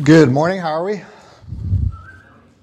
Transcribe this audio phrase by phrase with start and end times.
[0.00, 0.58] Good morning.
[0.58, 1.02] How are we?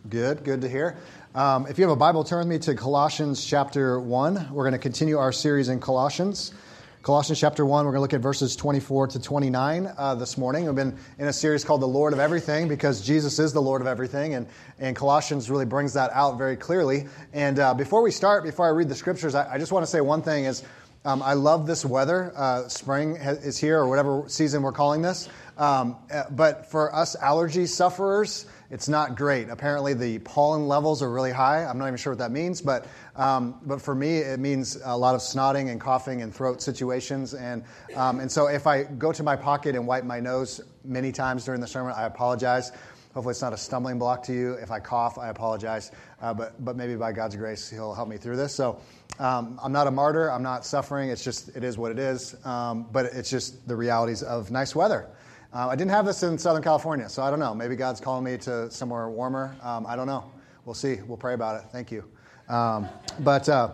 [0.09, 0.43] Good.
[0.43, 0.97] Good to hear.
[1.36, 4.52] Um, if you have a Bible, turn me to Colossians chapter 1.
[4.52, 6.55] We're going to continue our series in Colossians.
[7.04, 10.65] Colossians chapter 1, we're going to look at verses 24 to 29 uh, this morning.
[10.65, 13.82] We've been in a series called The Lord of Everything because Jesus is the Lord
[13.82, 14.48] of everything, and,
[14.80, 17.07] and Colossians really brings that out very clearly.
[17.34, 19.91] And uh, before we start, before I read the scriptures, I, I just want to
[19.91, 20.64] say one thing is
[21.05, 22.34] um, I love this weather.
[22.35, 25.30] Uh, spring is here, or whatever season we're calling this.
[25.59, 29.50] Um, uh, but for us allergy sufferers, it's not great.
[29.50, 31.66] Apparently, the pollen levels are really high.
[31.66, 34.98] I'm not even sure what that means, but um, but for me, it means a
[34.98, 37.34] lot of snotting and coughing and throat situations.
[37.34, 41.12] And um, and so, if I go to my pocket and wipe my nose many
[41.12, 42.72] times during the sermon, I apologize.
[43.14, 44.53] Hopefully, it's not a stumbling block to you.
[44.53, 45.91] If I cough, I apologize.
[46.22, 48.55] Uh, but but maybe by God's grace, He'll help me through this.
[48.55, 48.80] So.
[49.17, 50.31] Um, I'm not a martyr.
[50.31, 51.09] I'm not suffering.
[51.09, 52.38] It's just, it is what it is.
[52.45, 55.09] Um, but it's just the realities of nice weather.
[55.52, 57.55] Uh, I didn't have this in Southern California, so I don't know.
[57.55, 59.55] Maybe God's calling me to somewhere warmer.
[59.64, 60.31] Um, I don't know.
[60.64, 61.00] We'll see.
[61.08, 61.67] We'll pray about it.
[61.72, 62.03] Thank you.
[62.47, 62.88] Um,
[63.22, 63.72] but uh,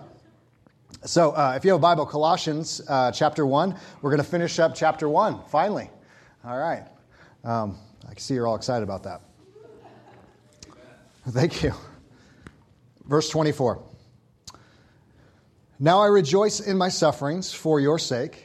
[1.03, 4.58] so uh, if you have a Bible, Colossians uh, chapter 1, we're going to finish
[4.58, 5.90] up chapter 1, finally.
[6.46, 6.84] All right.
[7.44, 9.20] Um, I can see you're all excited about that.
[11.28, 11.73] Thank you.
[13.03, 13.84] Verse 24.
[15.80, 18.45] Now I rejoice in my sufferings for your sake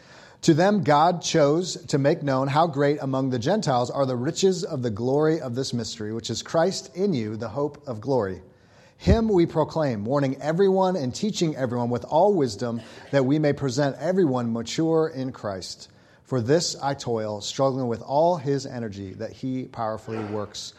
[0.41, 4.63] To them, God chose to make known how great among the Gentiles are the riches
[4.63, 8.41] of the glory of this mystery, which is Christ in you, the hope of glory.
[8.97, 12.81] Him we proclaim, warning everyone and teaching everyone with all wisdom,
[13.11, 15.89] that we may present everyone mature in Christ.
[16.23, 20.73] For this I toil, struggling with all his energy that he powerfully works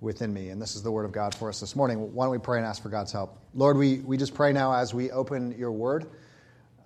[0.00, 0.48] within me.
[0.48, 2.12] And this is the word of God for us this morning.
[2.12, 3.38] Why don't we pray and ask for God's help?
[3.54, 6.06] Lord, we, we just pray now as we open your word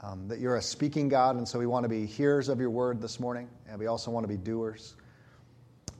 [0.02, 2.70] um, that you're a speaking God, and so we want to be hearers of your
[2.70, 4.94] word this morning, and we also want to be doers.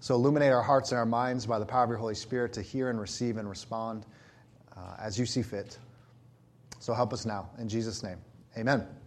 [0.00, 2.62] So illuminate our hearts and our minds by the power of your Holy Spirit to
[2.62, 4.06] hear and receive and respond
[4.76, 5.78] uh, as you see fit.
[6.78, 7.50] So help us now.
[7.58, 8.18] In Jesus' name,
[8.56, 8.99] amen.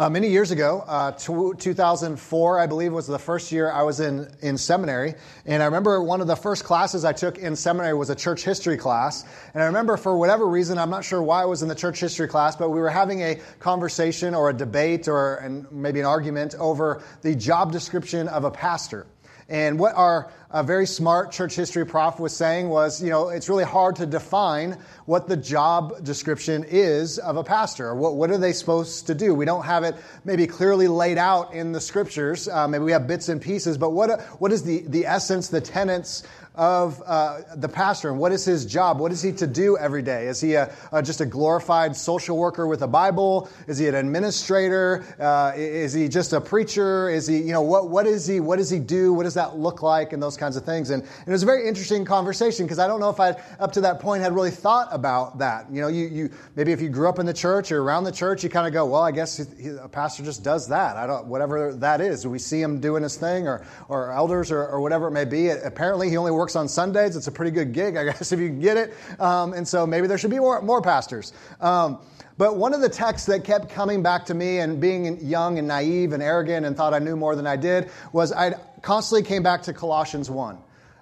[0.00, 4.30] Uh, many years ago, uh, 2004, I believe, was the first year I was in,
[4.40, 5.12] in seminary.
[5.44, 8.42] And I remember one of the first classes I took in seminary was a church
[8.42, 9.26] history class.
[9.52, 12.00] And I remember for whatever reason, I'm not sure why I was in the church
[12.00, 16.06] history class, but we were having a conversation or a debate or and maybe an
[16.06, 19.06] argument over the job description of a pastor.
[19.50, 23.48] And what our uh, very smart church history prof was saying was, you know, it's
[23.48, 27.94] really hard to define what the job description is of a pastor.
[27.94, 29.34] What, what are they supposed to do?
[29.34, 29.94] We don't have it
[30.24, 32.48] maybe clearly laid out in the scriptures.
[32.48, 35.60] Uh, maybe we have bits and pieces, but what, what is the, the essence, the
[35.60, 36.24] tenets
[36.56, 38.98] of uh, the pastor and what is his job?
[38.98, 40.26] What is he to do every day?
[40.26, 43.48] Is he a, a, just a glorified social worker with a Bible?
[43.66, 45.04] Is he an administrator?
[45.18, 47.08] Uh, is he just a preacher?
[47.08, 49.12] Is he, you know, what, what is he, what does he do?
[49.12, 50.12] What does that look like?
[50.12, 50.90] And those kinds of things.
[50.90, 53.70] And, and it was a very interesting conversation because I don't know if I, up
[53.72, 55.70] to that point, had really thought about that.
[55.70, 58.12] You know, you, you maybe if you grew up in the church or around the
[58.12, 60.96] church, you kind of go, well, I guess he, a pastor just does that.
[60.96, 62.26] I don't, whatever that is.
[62.26, 65.50] We see him doing his thing or, or elders or, or whatever it may be.
[65.50, 67.14] Apparently, he only works on Sundays.
[67.14, 68.94] It's a pretty good gig, I guess, if you can get it.
[69.20, 71.32] Um, and so maybe there should be more, more pastors.
[71.60, 71.98] Um,
[72.40, 75.68] but one of the texts that kept coming back to me and being young and
[75.68, 79.42] naive and arrogant and thought I knew more than I did was I constantly came
[79.42, 80.58] back to Colossians 1.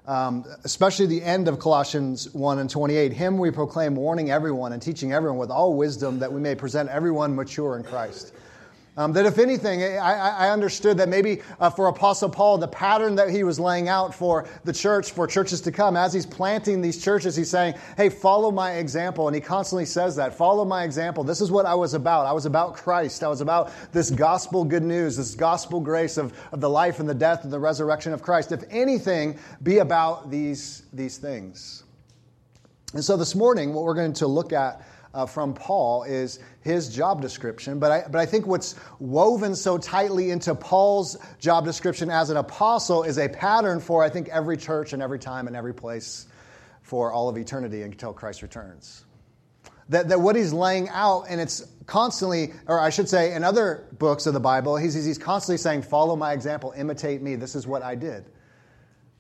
[0.06, 3.12] Um, especially the end of Colossians 1 and 28.
[3.12, 6.88] Him we proclaim, warning everyone and teaching everyone with all wisdom that we may present
[6.88, 8.32] everyone mature in Christ.
[8.98, 13.14] Um, that if anything, I, I understood that maybe uh, for Apostle Paul, the pattern
[13.14, 16.80] that he was laying out for the church, for churches to come, as he's planting
[16.80, 19.28] these churches, he's saying, hey, follow my example.
[19.28, 21.22] And he constantly says that follow my example.
[21.22, 22.26] This is what I was about.
[22.26, 23.22] I was about Christ.
[23.22, 27.08] I was about this gospel good news, this gospel grace of, of the life and
[27.08, 28.50] the death and the resurrection of Christ.
[28.50, 31.84] If anything, be about these, these things.
[32.94, 34.82] And so this morning, what we're going to look at
[35.14, 37.78] uh, from Paul is his job description.
[37.78, 42.36] But I, but I think what's woven so tightly into Paul's job description as an
[42.36, 46.26] apostle is a pattern for, I think, every church and every time and every place
[46.82, 49.04] for all of eternity until Christ returns.
[49.90, 53.86] That, that what he's laying out, and it's constantly, or I should say, in other
[53.98, 57.36] books of the Bible, he's, he's constantly saying, Follow my example, imitate me.
[57.36, 58.26] This is what I did.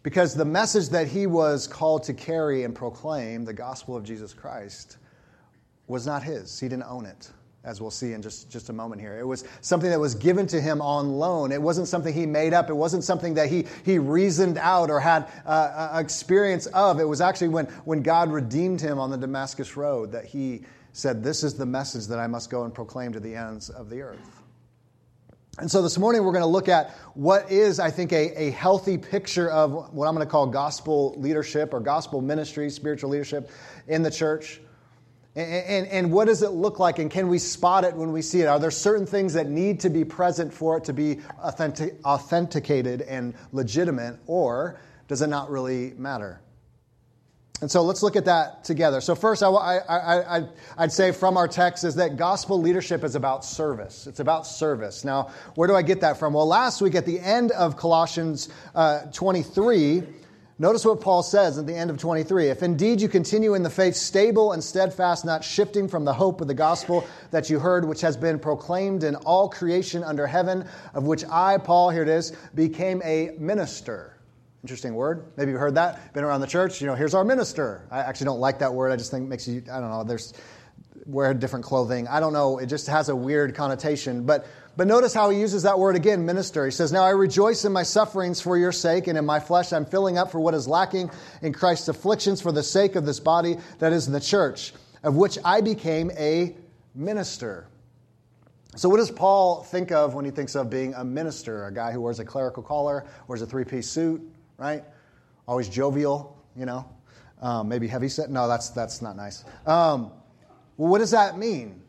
[0.02, 4.32] Because the message that he was called to carry and proclaim, the gospel of Jesus
[4.32, 4.98] Christ,
[5.88, 6.60] was not his.
[6.60, 7.30] He didn't own it.
[7.64, 9.18] as we'll see in just, just a moment here.
[9.18, 11.50] It was something that was given to him on loan.
[11.50, 12.70] It wasn't something he made up.
[12.70, 17.00] It wasn't something that he, he reasoned out or had uh, experience of.
[17.00, 20.62] It was actually when, when God redeemed him on the Damascus Road that he
[20.92, 23.90] said, This is the message that I must go and proclaim to the ends of
[23.90, 24.42] the earth.
[25.58, 28.50] And so this morning we're going to look at what is, I think, a, a
[28.52, 33.50] healthy picture of what I'm going to call gospel leadership or gospel ministry, spiritual leadership
[33.88, 34.60] in the church.
[35.38, 38.40] And, and, what does it look like, and can we spot it when we see
[38.40, 38.46] it?
[38.46, 43.02] Are there certain things that need to be present for it to be authentic, authenticated
[43.02, 46.40] and legitimate, or does it not really matter?
[47.60, 49.00] And so let's look at that together.
[49.00, 53.14] So, first, I, I, I, I'd say from our text is that gospel leadership is
[53.14, 54.08] about service.
[54.08, 55.04] It's about service.
[55.04, 56.34] Now, where do I get that from?
[56.34, 60.02] Well, last week at the end of Colossians uh, 23,
[60.58, 62.48] notice what Paul says at the end of 23.
[62.48, 66.40] If indeed you continue in the faith, stable and steadfast, not shifting from the hope
[66.40, 70.66] of the gospel that you heard, which has been proclaimed in all creation under heaven,
[70.94, 74.18] of which I, Paul, here it is, became a minister.
[74.64, 75.32] Interesting word.
[75.36, 76.12] Maybe you've heard that.
[76.12, 76.80] Been around the church.
[76.80, 77.86] You know, here's our minister.
[77.90, 78.90] I actually don't like that word.
[78.90, 80.34] I just think it makes you, I don't know, there's
[81.06, 82.06] wear different clothing.
[82.06, 82.58] I don't know.
[82.58, 84.24] It just has a weird connotation.
[84.24, 84.46] But
[84.78, 86.64] but notice how he uses that word again, minister.
[86.64, 89.72] He says, Now I rejoice in my sufferings for your sake, and in my flesh
[89.72, 91.10] I'm filling up for what is lacking
[91.42, 94.72] in Christ's afflictions for the sake of this body that is the church,
[95.02, 96.54] of which I became a
[96.94, 97.66] minister.
[98.76, 101.66] So, what does Paul think of when he thinks of being a minister?
[101.66, 104.22] A guy who wears a clerical collar, wears a three piece suit,
[104.58, 104.84] right?
[105.48, 106.88] Always jovial, you know.
[107.42, 108.30] Um, maybe heavy set.
[108.30, 109.42] No, that's, that's not nice.
[109.66, 110.12] Um,
[110.76, 111.82] well, what does that mean?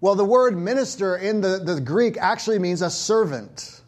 [0.00, 3.80] Well, the word minister in the, the Greek actually means a servant.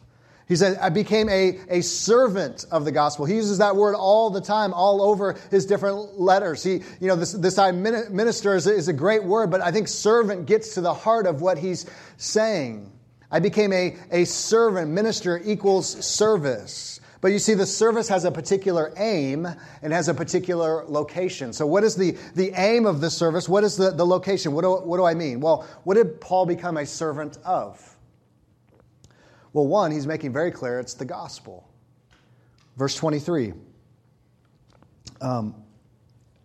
[0.47, 3.25] He said, I became a, a servant of the gospel.
[3.25, 6.63] He uses that word all the time, all over his different letters.
[6.63, 9.87] He, you know, this, this I minister is, is a great word, but I think
[9.87, 11.85] servant gets to the heart of what he's
[12.17, 12.91] saying.
[13.29, 14.89] I became a, a servant.
[14.89, 16.99] Minister equals service.
[17.21, 19.47] But you see, the service has a particular aim
[19.81, 21.51] and has a particular location.
[21.51, 23.49] So, what is the, the aim of the service?
[23.49, 24.53] What is the, the location?
[24.53, 25.41] What do, what do I mean?
[25.41, 27.97] Well, what did Paul become a servant of?
[29.51, 31.67] Well, one, he's making very clear it's the gospel.
[32.77, 33.53] Verse 23.
[35.19, 35.55] Um,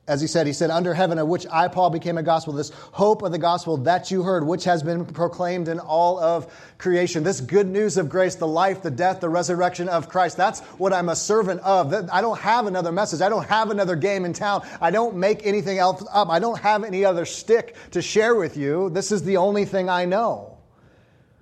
[0.07, 2.71] as he said, he said, under heaven, of which I, Paul, became a gospel, this
[2.93, 7.23] hope of the gospel that you heard, which has been proclaimed in all of creation.
[7.23, 10.37] This good news of grace, the life, the death, the resurrection of Christ.
[10.37, 11.95] That's what I'm a servant of.
[12.13, 13.23] I don't have another message.
[13.23, 14.67] I don't have another game in town.
[14.79, 16.29] I don't make anything else up.
[16.29, 18.91] I don't have any other stick to share with you.
[18.91, 20.59] This is the only thing I know.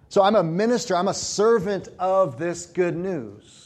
[0.09, 3.62] So I'm a minister, I'm a servant of this good news.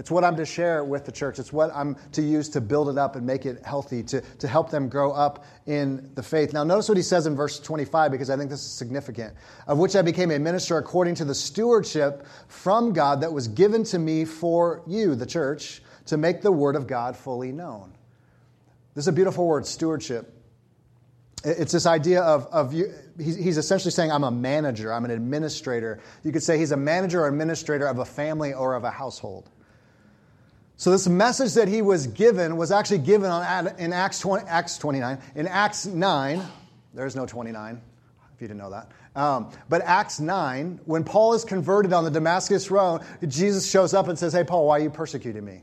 [0.00, 1.38] It's what I'm to share with the church.
[1.38, 4.48] It's what I'm to use to build it up and make it healthy, to, to
[4.48, 6.54] help them grow up in the faith.
[6.54, 9.34] Now, notice what he says in verse 25, because I think this is significant.
[9.66, 13.84] Of which I became a minister according to the stewardship from God that was given
[13.84, 17.92] to me for you, the church, to make the word of God fully known.
[18.94, 20.32] This is a beautiful word, stewardship.
[21.44, 26.00] It's this idea of, of you, he's essentially saying, I'm a manager, I'm an administrator.
[26.24, 29.50] You could say he's a manager or administrator of a family or of a household.
[30.80, 34.78] So this message that he was given was actually given on, in Acts, 20, Acts
[34.78, 35.18] 29.
[35.34, 36.42] In Acts 9,
[36.94, 37.78] there's no 29,
[38.34, 38.90] if you didn't know that.
[39.14, 44.08] Um, but Acts 9, when Paul is converted on the Damascus Road, Jesus shows up
[44.08, 45.60] and says, Hey, Paul, why are you persecuting me?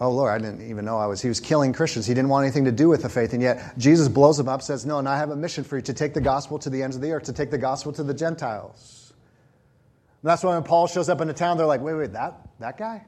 [0.00, 1.22] Oh, Lord, I didn't even know I was.
[1.22, 2.04] He was killing Christians.
[2.04, 3.32] He didn't want anything to do with the faith.
[3.32, 5.82] And yet, Jesus blows him up, says, No, and I have a mission for you
[5.82, 8.02] to take the gospel to the ends of the earth, to take the gospel to
[8.02, 9.07] the Gentiles.
[10.22, 12.40] And that's why when Paul shows up in the town, they're like, wait, wait, that,
[12.58, 13.04] that guy?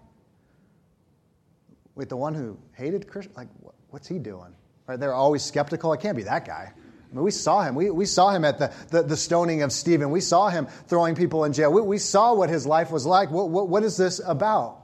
[1.97, 3.37] Wait, the one who hated Christians?
[3.37, 3.49] Like,
[3.91, 4.55] what's he doing?
[4.87, 4.99] Right?
[4.99, 5.93] They're always skeptical.
[5.93, 6.73] It can't be that guy.
[6.73, 7.75] I mean, we saw him.
[7.75, 10.11] We, we saw him at the, the, the stoning of Stephen.
[10.11, 11.73] We saw him throwing people in jail.
[11.73, 13.33] We, we saw what his life was like.
[13.33, 14.81] What, what, what is this about?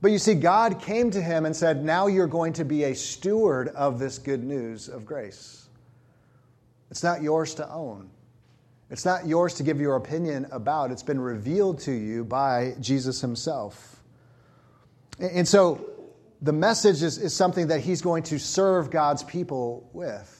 [0.00, 2.94] But you see, God came to him and said, Now you're going to be a
[2.94, 5.68] steward of this good news of grace.
[6.90, 8.10] It's not yours to own.
[8.90, 10.90] It's not yours to give your opinion about.
[10.90, 14.02] It's been revealed to you by Jesus himself.
[15.20, 15.88] And so
[16.42, 20.36] the message is, is something that he's going to serve God's people with.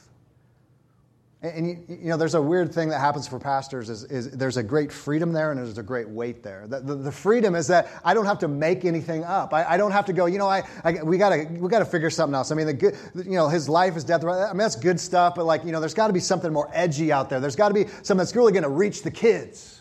[1.42, 4.58] And, you, you, know, there's a weird thing that happens for pastors is, is there's
[4.58, 6.66] a great freedom there and there's a great weight there.
[6.66, 9.54] The, the, the freedom is that I don't have to make anything up.
[9.54, 12.10] I, I don't have to go, you know, I, I, we gotta, we gotta figure
[12.10, 12.50] something else.
[12.50, 15.34] I mean, the good, you know, his life, is death, I mean, that's good stuff,
[15.34, 17.40] but like, you know, there's gotta be something more edgy out there.
[17.40, 19.80] There's gotta be something that's really gonna reach the kids,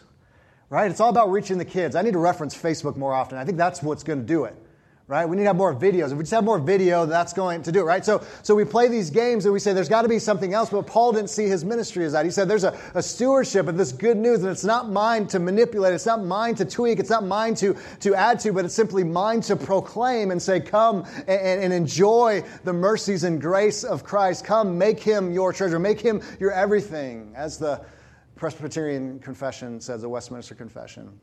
[0.69, 0.89] right?
[0.89, 1.93] It's all about reaching the kids.
[1.93, 3.37] I need to reference Facebook more often.
[3.37, 4.55] I think that's what's gonna do it
[5.09, 5.25] right?
[5.25, 6.11] We need to have more videos.
[6.11, 8.05] If we just have more video, that's going to do it, right?
[8.05, 10.69] So, so we play these games and we say there's got to be something else,
[10.69, 12.25] but Paul didn't see his ministry as that.
[12.25, 15.39] He said there's a, a stewardship of this good news, and it's not mine to
[15.39, 18.75] manipulate, it's not mine to tweak, it's not mine to, to add to, but it's
[18.75, 24.03] simply mine to proclaim and say, come and, and enjoy the mercies and grace of
[24.03, 24.45] Christ.
[24.45, 27.83] Come, make him your treasure, make him your everything, as the
[28.35, 31.19] Presbyterian Confession says, the Westminster Confession.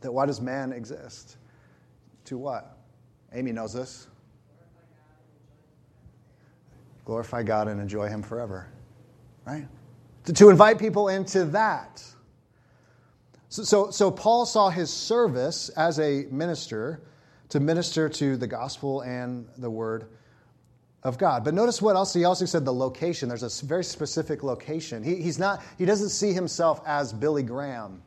[0.00, 1.36] That why does man exist?
[2.24, 2.79] To what?
[3.32, 4.08] Amy knows this.
[7.04, 8.68] Glorify God and enjoy Him forever.
[9.46, 9.66] Right?
[10.24, 12.04] To, to invite people into that.
[13.48, 17.02] So, so, so Paul saw his service as a minister
[17.48, 20.06] to minister to the gospel and the word
[21.02, 21.44] of God.
[21.44, 23.28] But notice what else he also said the location.
[23.28, 25.02] There's a very specific location.
[25.02, 28.02] He, he's not, he doesn't see himself as Billy Graham.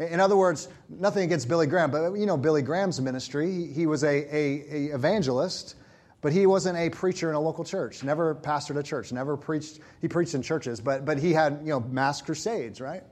[0.00, 3.66] In other words, nothing against Billy Graham, but you know Billy Graham's ministry.
[3.66, 5.74] He, was a, a, a, evangelist,
[6.22, 8.02] but he wasn't a preacher in a local church.
[8.02, 9.12] Never pastored a church.
[9.12, 9.80] Never preached.
[10.00, 13.02] He preached in churches, but but he had you know mass crusades, right?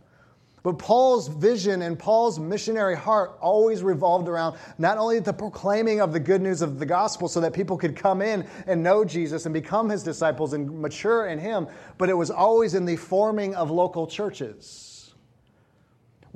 [0.62, 6.14] But Paul's vision and Paul's missionary heart always revolved around not only the proclaiming of
[6.14, 9.45] the good news of the gospel so that people could come in and know Jesus
[9.45, 13.54] and become his disciples and mature in him, but it was always in the forming
[13.54, 14.88] of local churches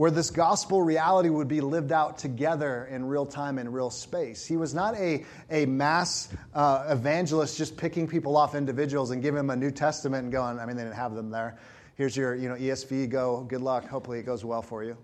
[0.03, 4.45] where this gospel reality would be lived out together in real time and real space.
[4.45, 9.37] He was not a, a mass uh, evangelist just picking people off individuals and giving
[9.37, 11.57] them a New Testament and going, I mean, they didn't have them there.
[11.95, 13.87] Here's your you know, ESV, go, good luck.
[13.87, 14.97] Hopefully it goes well for you.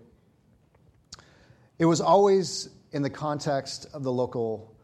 [1.77, 4.75] It was always in the context of the local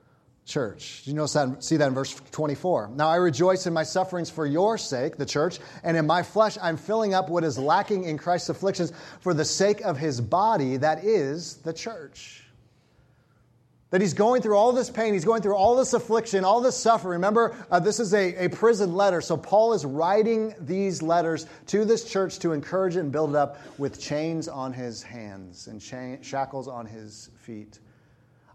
[0.46, 1.02] church.
[1.06, 2.92] You notice that, see that in verse 24.
[2.96, 6.58] Now I rejoice in my sufferings for your sake, the church, and in my flesh
[6.62, 10.78] I'm filling up what is lacking in Christ's afflictions for the sake of his body,
[10.78, 12.44] that is the church.
[13.90, 16.76] That he's going through all this pain, he's going through all this affliction, all this
[16.76, 17.14] suffering.
[17.14, 21.86] Remember, uh, this is a, a prison letter, so Paul is writing these letters to
[21.86, 25.82] this church to encourage it and build it up with chains on his hands and
[25.82, 27.80] cha- shackles on his feet.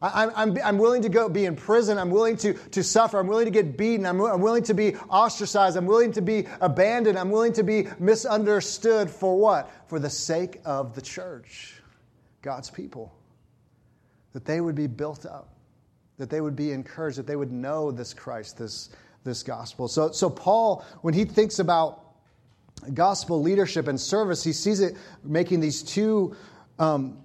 [0.02, 1.98] I'm, I'm, I'm willing to go be in prison.
[1.98, 3.18] I'm willing to, to suffer.
[3.18, 4.06] I'm willing to get beaten.
[4.06, 5.76] I'm, I'm willing to be ostracized.
[5.76, 7.18] I'm willing to be abandoned.
[7.18, 9.70] I'm willing to be misunderstood for what?
[9.88, 11.74] For the sake of the church,
[12.40, 13.14] God's people.
[14.32, 15.54] That they would be built up,
[16.16, 18.90] that they would be encouraged, that they would know this Christ, this,
[19.24, 19.88] this gospel.
[19.88, 22.04] So, so Paul, when he thinks about
[22.94, 26.36] gospel leadership and service, he sees it making these two
[26.78, 27.18] um,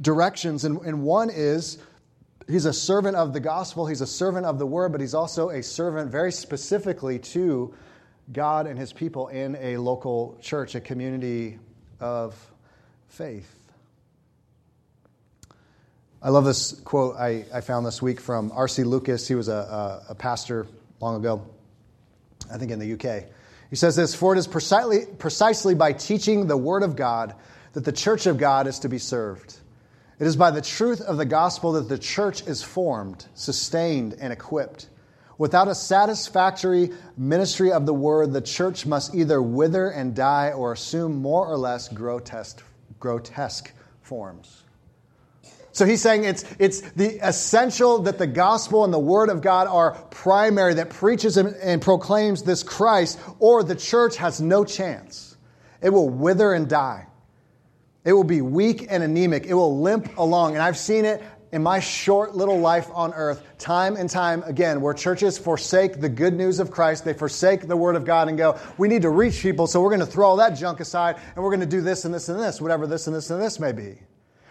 [0.00, 0.64] directions.
[0.64, 1.78] And, and one is
[2.48, 5.50] He's a servant of the gospel, he's a servant of the word, but he's also
[5.50, 7.74] a servant very specifically to
[8.32, 11.58] God and his people in a local church, a community
[12.00, 12.34] of
[13.08, 13.58] faith.
[16.20, 18.84] I love this quote I, I found this week from R.C.
[18.84, 19.26] Lucas.
[19.26, 19.52] He was a,
[20.08, 20.66] a, a pastor
[21.00, 21.44] long ago,
[22.52, 23.24] I think in the UK.
[23.70, 27.34] He says this For it is precisely, precisely by teaching the Word of God
[27.72, 29.56] that the church of God is to be served.
[30.22, 34.32] It is by the truth of the gospel that the church is formed, sustained, and
[34.32, 34.88] equipped.
[35.36, 40.72] Without a satisfactory ministry of the word, the church must either wither and die or
[40.72, 42.62] assume more or less grotesque,
[43.00, 44.62] grotesque forms.
[45.72, 49.66] So he's saying it's, it's the essential that the gospel and the word of God
[49.66, 55.36] are primary, that preaches and, and proclaims this Christ, or the church has no chance.
[55.82, 57.08] It will wither and die.
[58.04, 59.46] It will be weak and anemic.
[59.46, 60.54] It will limp along.
[60.54, 64.80] And I've seen it in my short little life on earth, time and time again,
[64.80, 67.04] where churches forsake the good news of Christ.
[67.04, 69.90] They forsake the Word of God and go, we need to reach people, so we're
[69.90, 72.30] going to throw all that junk aside and we're going to do this and this
[72.30, 73.98] and this, whatever this and this and this may be.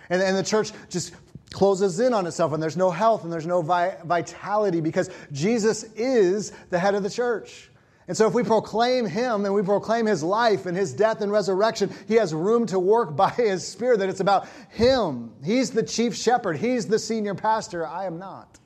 [0.10, 1.16] And, and the church just
[1.52, 5.84] closes in on itself, and there's no health and there's no vi- vitality because Jesus
[5.96, 7.71] is the head of the church.
[8.08, 11.32] And so, if we proclaim Him and we proclaim His life and His death and
[11.32, 15.34] resurrection, He has room to work by His Spirit, that it's about Him.
[15.44, 17.86] He's the chief shepherd, He's the senior pastor.
[17.86, 18.60] I am not.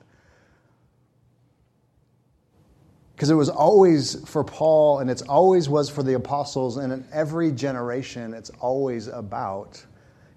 [3.14, 7.04] Because it was always for Paul and it's always was for the apostles, and in
[7.12, 9.82] every generation, it's always about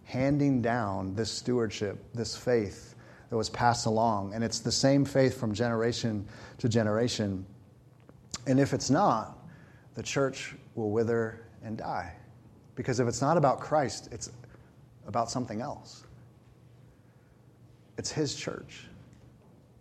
[0.06, 2.96] handing down this stewardship, this faith
[3.29, 4.34] that was passed along.
[4.34, 6.25] And it's the same faith from generation
[6.58, 7.46] to generation.
[8.50, 9.38] And if it's not,
[9.94, 12.13] the church will wither and die.
[12.74, 14.32] Because if it's not about Christ, it's
[15.06, 16.03] about something else.
[18.00, 18.86] It's His church,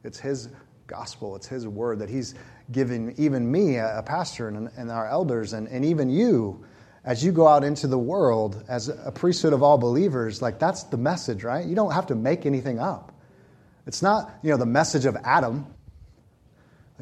[0.05, 0.51] it's His
[0.87, 2.35] gospel, it's His word that He's
[2.71, 6.63] given even me, a pastor, and, our elders, and even you
[7.05, 10.43] as you go out into the world as a priesthood of all believers.
[10.43, 11.65] Like, that's the message, right?
[11.65, 13.13] You don't have to make anything up.
[13.87, 15.67] It's not, you know, the message of Adam.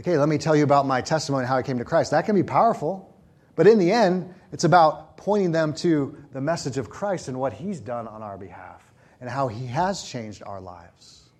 [0.04, 2.10] Hey, let me tell you about my testimony and how I came to Christ.
[2.10, 3.14] That can be powerful.
[3.54, 7.54] But in the end, it's about pointing them to the message of Christ and what
[7.54, 8.82] he's done on our behalf
[9.22, 11.30] and how he has changed our lives.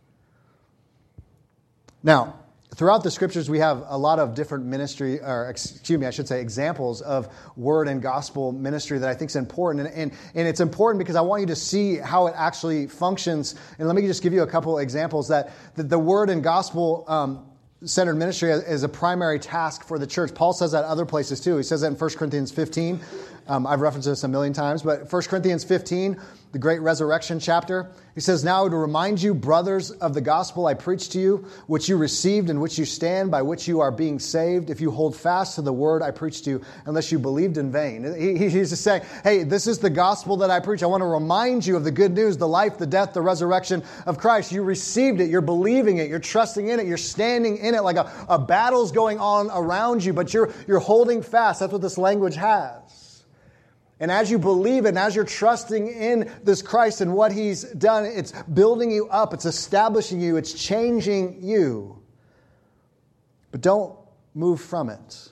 [2.03, 2.41] Now,
[2.75, 6.27] throughout the scriptures, we have a lot of different ministry, or excuse me, I should
[6.27, 9.87] say, examples of word and gospel ministry that I think is important.
[9.87, 13.55] And, and, and, it's important because I want you to see how it actually functions.
[13.79, 17.05] And let me just give you a couple examples that the, the word and gospel
[17.07, 17.45] um,
[17.87, 20.35] centered ministry is a primary task for the church.
[20.35, 21.57] Paul says that other places too.
[21.57, 23.01] He says that in 1 Corinthians 15.
[23.49, 26.21] Um, I've referenced this a million times, but 1 Corinthians 15,
[26.57, 27.91] the great resurrection chapter.
[28.15, 31.87] He says, Now to remind you, brothers, of the gospel I preached to you, which
[31.87, 35.15] you received in which you stand, by which you are being saved, if you hold
[35.15, 38.05] fast to the word I preached to you, unless you believed in vain.
[38.19, 40.83] He, he's just saying, Hey, this is the gospel that I preach.
[40.83, 43.83] I want to remind you of the good news, the life, the death, the resurrection
[44.07, 44.51] of Christ.
[44.51, 47.97] You received it, you're believing it, you're trusting in it, you're standing in it like
[47.97, 51.61] a, a battle's going on around you, but you're, you're holding fast.
[51.61, 53.06] That's what this language has.
[53.99, 58.05] And as you believe and as you're trusting in this Christ and what He's done,
[58.05, 62.03] it's building you up, it's establishing you, it's changing you.
[63.51, 63.97] But don't
[64.35, 65.31] move from it.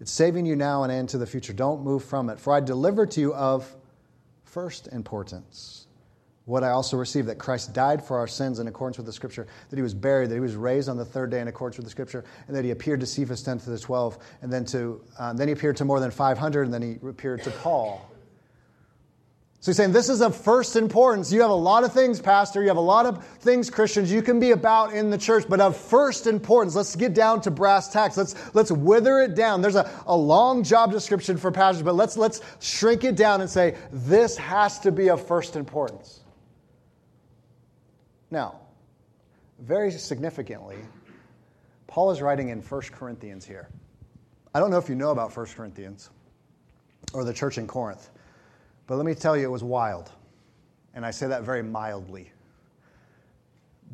[0.00, 1.52] It's saving you now and into the future.
[1.52, 2.38] Don't move from it.
[2.38, 3.74] For I deliver to you of
[4.44, 5.81] first importance
[6.44, 9.46] what I also received that Christ died for our sins in accordance with the Scripture,
[9.70, 11.86] that he was buried, that he was raised on the third day in accordance with
[11.86, 15.00] the Scripture, and that he appeared to Cephas, 10 to the 12, and then, to,
[15.18, 18.08] uh, then he appeared to more than 500, and then he appeared to Paul.
[19.60, 21.32] So he's saying this is of first importance.
[21.32, 22.62] You have a lot of things, Pastor.
[22.62, 25.60] You have a lot of things, Christians, you can be about in the church, but
[25.60, 26.74] of first importance.
[26.74, 28.16] Let's get down to brass tacks.
[28.16, 29.62] Let's, let's wither it down.
[29.62, 33.48] There's a, a long job description for pastors, but let's, let's shrink it down and
[33.48, 36.21] say this has to be of first importance.
[38.32, 38.60] Now,
[39.58, 40.78] very significantly,
[41.86, 43.68] Paul is writing in 1 Corinthians here.
[44.54, 46.08] I don't know if you know about 1 Corinthians
[47.12, 48.08] or the church in Corinth,
[48.86, 50.10] but let me tell you, it was wild.
[50.94, 52.32] And I say that very mildly.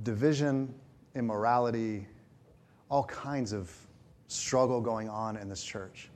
[0.04, 0.72] Division,
[1.16, 2.06] immorality,
[2.88, 3.76] all kinds of
[4.28, 6.10] struggle going on in this church.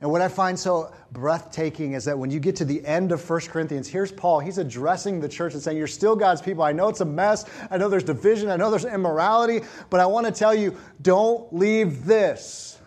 [0.00, 3.28] And what I find so breathtaking is that when you get to the end of
[3.28, 4.40] 1 Corinthians, here's Paul.
[4.40, 6.62] He's addressing the church and saying, You're still God's people.
[6.62, 7.46] I know it's a mess.
[7.70, 8.50] I know there's division.
[8.50, 9.62] I know there's immorality.
[9.88, 12.78] But I want to tell you don't leave this.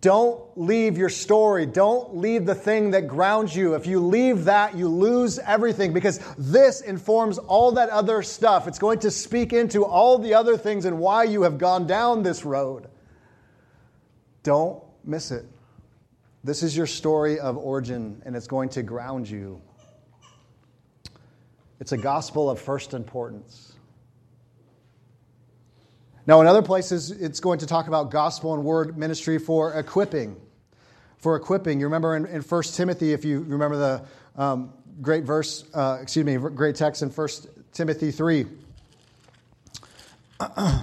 [0.00, 1.66] Don't leave your story.
[1.66, 3.74] Don't leave the thing that grounds you.
[3.74, 8.68] If you leave that, you lose everything because this informs all that other stuff.
[8.68, 12.22] It's going to speak into all the other things and why you have gone down
[12.22, 12.88] this road.
[14.44, 15.46] Don't miss it.
[16.48, 19.60] This is your story of origin, and it's going to ground you.
[21.78, 23.74] It's a gospel of first importance.
[26.26, 30.40] Now, in other places, it's going to talk about gospel and word ministry for equipping.
[31.18, 31.80] For equipping.
[31.80, 36.24] You remember in, in 1 Timothy, if you remember the um, great verse, uh, excuse
[36.24, 37.28] me, great text in 1
[37.74, 38.46] Timothy 3.
[40.40, 40.82] I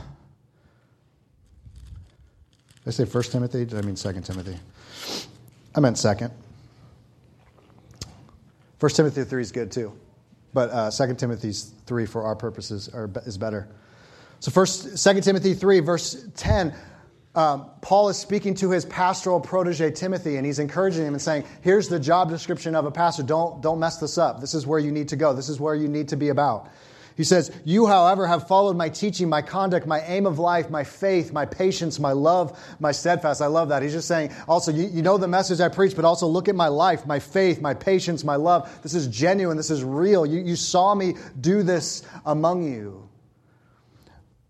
[2.90, 3.66] say 1 Timothy?
[3.66, 4.60] Did I mean 2 Timothy?
[5.76, 6.32] I meant second.
[8.80, 9.94] First Timothy 3 is good too,
[10.54, 13.68] but uh, 2 Timothy 3 for our purposes are, is better.
[14.40, 16.74] So first, 2 Timothy 3, verse 10,
[17.36, 21.44] um, Paul is speaking to his pastoral protege Timothy, and he's encouraging him and saying,
[21.62, 23.24] here's the job description of a pastor.
[23.24, 24.40] Don't, don't mess this up.
[24.40, 25.34] This is where you need to go.
[25.34, 26.70] This is where you need to be about.
[27.16, 30.84] He says, You, however, have followed my teaching, my conduct, my aim of life, my
[30.84, 33.42] faith, my patience, my love, my steadfast.
[33.42, 33.82] I love that.
[33.82, 36.56] He's just saying, also, you, you know the message I preach, but also look at
[36.56, 38.70] my life, my faith, my patience, my love.
[38.84, 39.56] This is genuine.
[39.56, 40.26] This is real.
[40.26, 43.08] You, you saw me do this among you.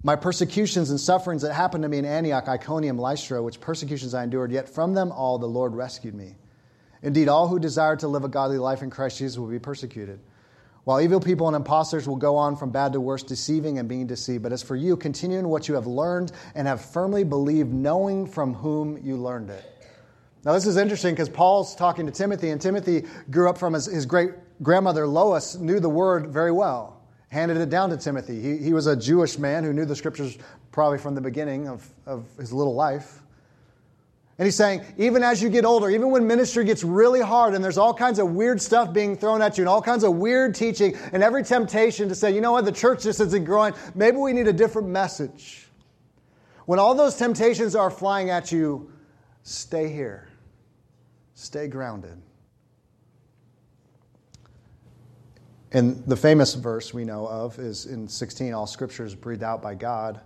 [0.02, 4.24] My persecutions and sufferings that happened to me in Antioch, Iconium, Lystra, which persecutions I
[4.24, 6.36] endured, yet from them all the Lord rescued me.
[7.04, 10.20] Indeed, all who desire to live a godly life in Christ Jesus will be persecuted.
[10.86, 14.06] While evil people and impostors will go on from bad to worse, deceiving and being
[14.06, 14.44] deceived.
[14.44, 18.28] But as for you, continue in what you have learned and have firmly believed, knowing
[18.28, 19.66] from whom you learned it.
[20.46, 23.88] Now, this is interesting because Paul's talking to Timothy, and Timothy grew up from his,
[23.88, 24.30] his great
[24.62, 28.40] grandmother Lois, knew the word very well, handed it down to Timothy.
[28.40, 30.38] He, he was a Jewish man who knew the scriptures
[30.72, 33.24] probably from the beginning of, of his little life.
[34.38, 37.64] And he's saying, even as you get older, even when ministry gets really hard and
[37.64, 40.56] there's all kinds of weird stuff being thrown at you and all kinds of weird
[40.56, 44.18] teaching and every temptation to say, you know what, the church just isn't growing, maybe
[44.18, 45.70] we need a different message.
[46.66, 48.92] When all those temptations are flying at you,
[49.44, 50.28] stay here,
[51.36, 52.22] stay grounded.
[55.72, 59.62] And the famous verse we know of is in 16 all scripture is breathed out
[59.62, 60.20] by God,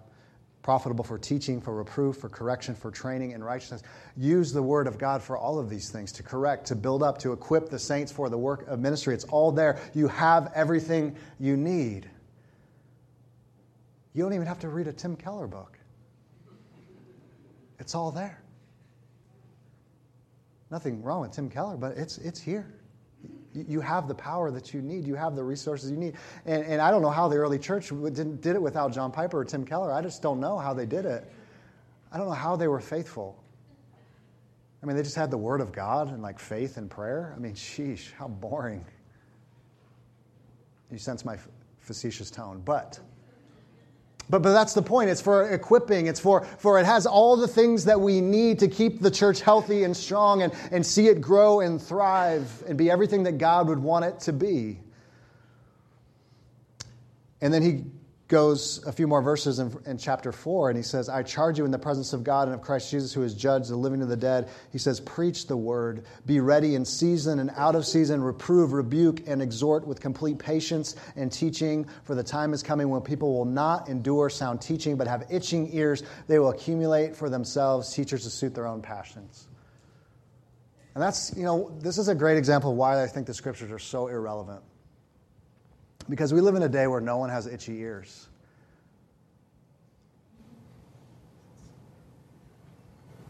[0.69, 3.82] profitable for teaching, for reproof, for correction, for training in righteousness.
[4.15, 7.17] Use the word of God for all of these things to correct, to build up,
[7.17, 9.15] to equip the saints for the work of ministry.
[9.15, 9.79] It's all there.
[9.95, 12.08] You have everything you need.
[14.13, 15.79] You don't even have to read a Tim Keller book,
[17.79, 18.39] it's all there.
[20.69, 22.78] Nothing wrong with Tim Keller, but it's, it's here.
[23.53, 25.07] You have the power that you need.
[25.07, 26.15] You have the resources you need.
[26.45, 29.45] And, and I don't know how the early church did it without John Piper or
[29.45, 29.91] Tim Keller.
[29.91, 31.31] I just don't know how they did it.
[32.12, 33.43] I don't know how they were faithful.
[34.81, 37.33] I mean, they just had the Word of God and like faith and prayer.
[37.35, 38.85] I mean, sheesh, how boring.
[40.91, 41.38] You sense my
[41.79, 42.62] facetious tone.
[42.63, 42.99] But
[44.29, 45.09] but, but that's the point.
[45.09, 46.07] It's for equipping.
[46.07, 49.41] It's for, for it has all the things that we need to keep the church
[49.41, 53.67] healthy and strong and, and see it grow and thrive and be everything that God
[53.67, 54.79] would want it to be.
[57.41, 57.83] And then he
[58.29, 61.65] goes a few more verses in, in, chapter 4, and he says, I charge you
[61.65, 64.09] in the presence of God and of Christ Jesus, who is judge, the living and
[64.09, 64.49] the dead.
[64.71, 69.27] He says, Preach the word, be ready in season and out of season, reprove, rebuke,
[69.27, 71.87] and exhort with complete patience and teaching.
[72.03, 75.73] For the time is coming when people will not endure sound teaching, but have itching
[75.73, 76.03] ears.
[76.27, 79.47] They will accumulate for themselves teachers to suit their own passions.
[80.93, 83.71] And that's, you know, this is a great example of why I think the scriptures
[83.71, 84.61] are so irrelevant.
[86.09, 88.27] Because we live in a day where no one has itchy ears.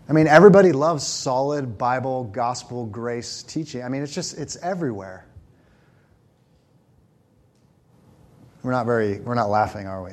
[0.08, 3.84] I mean, everybody loves solid Bible, gospel, grace teaching.
[3.84, 5.26] I mean, it's just, it's everywhere.
[8.64, 10.12] We're not very, we're not laughing, are we?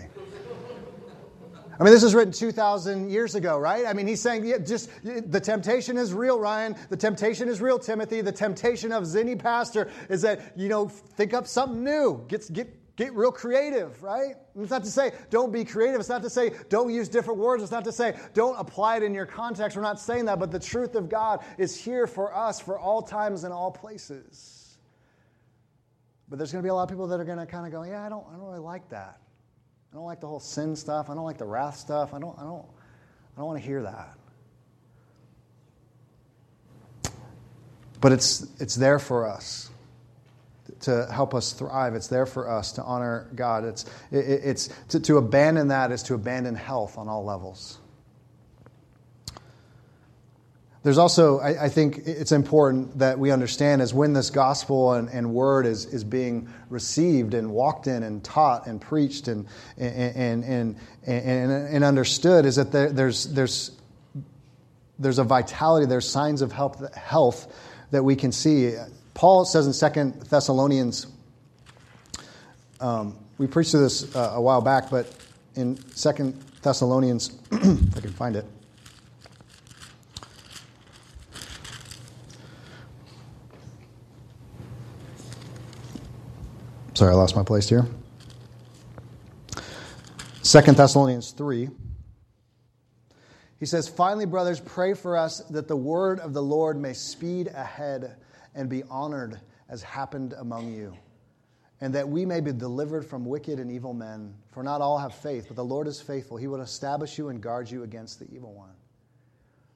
[1.79, 3.87] I mean, this was written 2,000 years ago, right?
[3.87, 6.75] I mean, he's saying, yeah, just the temptation is real, Ryan.
[6.89, 8.23] The temptation is real, Timothy.
[8.23, 12.25] The temptation of Zinni Pastor is that, you know, think up something new.
[12.29, 14.37] Get, get, get real creative, right?
[14.59, 16.01] It's not to say don't be creative.
[16.01, 17.63] It's not to say don't use different words.
[17.63, 19.77] It's not to say don't apply it in your context.
[19.77, 23.03] We're not saying that, but the truth of God is here for us for all
[23.03, 24.79] times and all places.
[26.29, 27.73] But there's going to be a lot of people that are going to kind of
[27.73, 29.21] go, yeah, I don't, I don't really like that.
[29.97, 31.09] I don't like the whole sin stuff.
[31.09, 32.13] I don't like the wrath stuff.
[32.13, 32.67] I don't, I don't,
[33.35, 34.13] I don't want to hear that.
[38.03, 39.71] But it's, it's there for us
[40.81, 41.95] to help us thrive.
[41.95, 43.65] It's there for us to honor God.
[43.65, 47.79] It's, it, it's to, to abandon that is to abandon health on all levels.
[50.87, 55.09] There's also, I, I, think it's important that we understand is when this gospel and,
[55.09, 60.45] and, word is, is being received and walked in and taught and preached and, and,
[60.45, 63.73] and, and, and understood, is that there, there's, there's,
[65.01, 67.53] there's a vitality, there's signs of health, health
[67.91, 68.77] that we can see.
[69.13, 71.09] Paul says in Second Thessalonians,
[72.79, 75.13] um, we preached this uh, a while back, but
[75.57, 78.45] in Second Thessalonians, if I can find it,
[86.97, 87.85] Sorry, I lost my place here.
[90.41, 91.69] Second Thessalonians 3.
[93.61, 97.49] He says, Finally, brothers, pray for us that the word of the Lord may speed
[97.49, 98.17] ahead
[98.55, 100.97] and be honored as happened among you,
[101.83, 104.35] and that we may be delivered from wicked and evil men.
[104.53, 106.39] For not all have faith, but the Lord is faithful.
[106.39, 108.73] He will establish you and guard you against the evil one.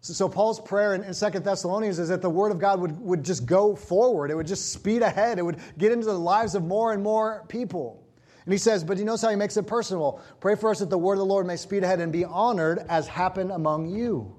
[0.00, 2.98] So, so Paul's prayer in, in 2 Thessalonians is that the Word of God would,
[3.00, 4.30] would just go forward.
[4.30, 5.38] It would just speed ahead.
[5.38, 8.02] It would get into the lives of more and more people.
[8.44, 10.20] And he says, but he knows how he makes it personal.
[10.40, 12.84] Pray for us that the Word of the Lord may speed ahead and be honored
[12.88, 14.34] as happened among you.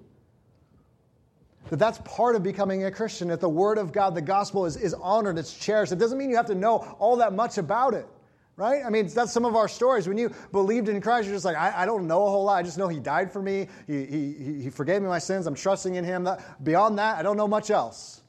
[1.70, 4.76] That that's part of becoming a Christian, that the Word of God, the gospel, is,
[4.76, 5.92] is honored, it's cherished.
[5.92, 8.08] It doesn't mean you have to know all that much about it
[8.58, 8.84] right?
[8.86, 10.08] I mean, that's some of our stories.
[10.08, 12.56] When you believed in Christ, you're just like, I, I don't know a whole lot.
[12.56, 13.68] I just know He died for me.
[13.88, 15.48] He, he, he forgave me my sins.
[15.48, 16.26] I'm trusting in Him.
[16.26, 18.22] That, beyond that, I don't know much else.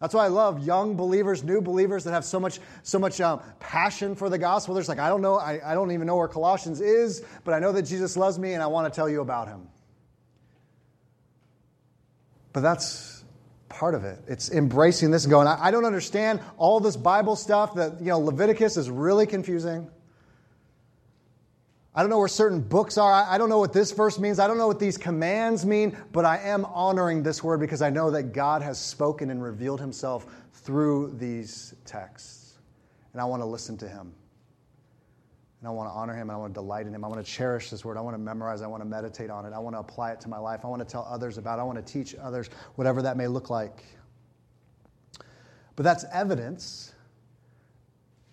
[0.00, 3.40] That's why I love young believers, new believers that have so much, so much um,
[3.58, 4.74] passion for the gospel.
[4.74, 7.58] There's like, I don't know, I, I don't even know where Colossians is, but I
[7.58, 9.68] know that Jesus loves me and I want to tell you about Him.
[12.52, 13.13] But that's
[13.74, 14.18] part of it.
[14.28, 18.20] It's embracing this and going, I, don't understand all this Bible stuff that, you know,
[18.20, 19.90] Leviticus is really confusing.
[21.92, 23.12] I don't know where certain books are.
[23.12, 24.38] I don't know what this verse means.
[24.38, 27.90] I don't know what these commands mean, but I am honoring this word because I
[27.90, 32.54] know that God has spoken and revealed himself through these texts.
[33.12, 34.12] And I want to listen to him.
[35.64, 37.06] And I want to honor him and I want to delight in him.
[37.06, 37.96] I want to cherish this word.
[37.96, 38.60] I want to memorize.
[38.60, 39.54] I want to meditate on it.
[39.54, 40.60] I want to apply it to my life.
[40.62, 41.62] I want to tell others about it.
[41.62, 43.82] I want to teach others, whatever that may look like.
[45.74, 46.92] But that's evidence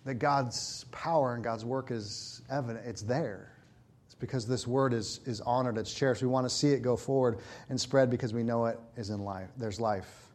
[0.04, 2.84] that God's power and God's work is evident.
[2.84, 3.50] It's there.
[4.04, 6.20] It's because this word is, is honored, it's cherished.
[6.20, 7.38] We want to see it go forward
[7.70, 9.48] and spread because we know it is in life.
[9.56, 10.28] There's life.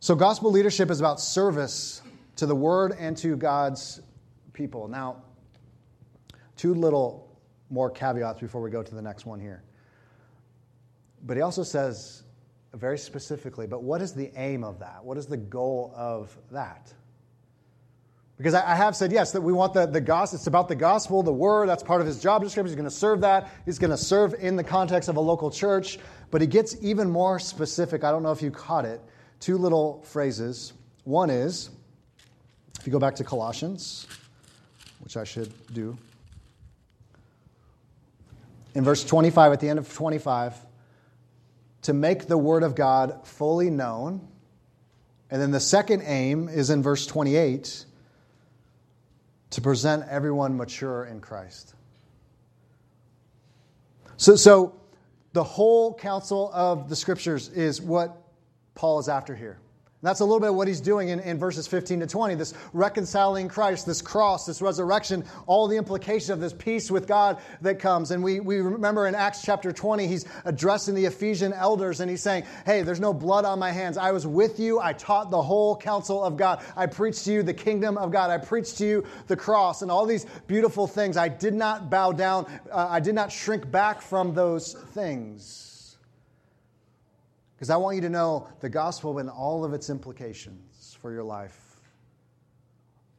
[0.00, 2.02] So, gospel leadership is about service
[2.34, 4.00] to the word and to God's
[4.52, 4.88] people.
[4.88, 5.22] Now,
[6.56, 7.38] two little
[7.70, 9.62] more caveats before we go to the next one here.
[11.22, 12.22] But he also says
[12.74, 15.04] very specifically, but what is the aim of that?
[15.04, 16.92] What is the goal of that?
[18.36, 20.38] Because I have said, yes, that we want the, the gospel.
[20.38, 21.68] It's about the gospel, the word.
[21.68, 22.68] That's part of his job description.
[22.68, 23.50] He's going to serve that.
[23.66, 25.98] He's going to serve in the context of a local church.
[26.30, 28.02] But he gets even more specific.
[28.02, 29.02] I don't know if you caught it.
[29.40, 30.72] Two little phrases.
[31.04, 31.68] One is,
[32.78, 34.06] if you go back to Colossians,
[35.00, 35.96] which I should do,
[38.74, 40.54] in verse 25, at the end of 25,
[41.82, 44.26] to make the word of God fully known.
[45.30, 47.84] And then the second aim is in verse 28
[49.50, 51.74] to present everyone mature in Christ.
[54.16, 54.80] So, so
[55.32, 58.16] the whole counsel of the scriptures is what
[58.74, 59.58] Paul is after here.
[60.02, 62.54] And that's a little bit what he's doing in, in verses 15 to 20 this
[62.72, 67.80] reconciling Christ, this cross, this resurrection, all the implications of this peace with God that
[67.80, 68.10] comes.
[68.10, 72.22] And we, we remember in Acts chapter 20, he's addressing the Ephesian elders and he's
[72.22, 73.98] saying, Hey, there's no blood on my hands.
[73.98, 74.80] I was with you.
[74.80, 76.64] I taught the whole counsel of God.
[76.78, 78.30] I preached to you the kingdom of God.
[78.30, 81.18] I preached to you the cross and all these beautiful things.
[81.18, 85.69] I did not bow down, uh, I did not shrink back from those things.
[87.60, 91.22] Because I want you to know the gospel and all of its implications for your
[91.22, 91.82] life,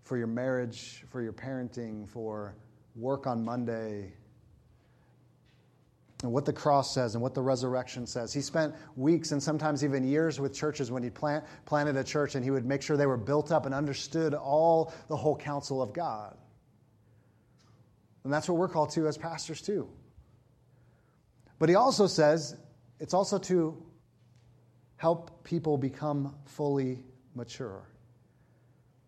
[0.02, 2.56] for your marriage, for your parenting, for
[2.96, 4.14] work on Monday,
[6.24, 8.34] and what the cross says and what the resurrection says.
[8.34, 12.34] He spent weeks and sometimes even years with churches when he plant, planted a church
[12.34, 15.84] and he would make sure they were built up and understood all the whole counsel
[15.84, 16.36] of God.
[18.24, 19.88] And that's what we're called to as pastors, too.
[21.60, 22.56] But he also says
[23.00, 23.86] it's also to
[25.02, 27.00] help people become fully
[27.34, 27.82] mature,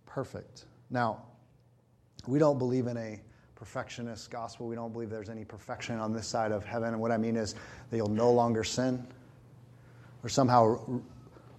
[0.08, 0.65] perfect.
[0.89, 1.21] Now,
[2.25, 3.21] we don't believe in a
[3.53, 4.67] perfectionist gospel.
[4.67, 6.93] We don't believe there's any perfection on this side of heaven.
[6.93, 7.53] And what I mean is
[7.91, 9.06] that you'll no longer sin
[10.23, 10.79] or somehow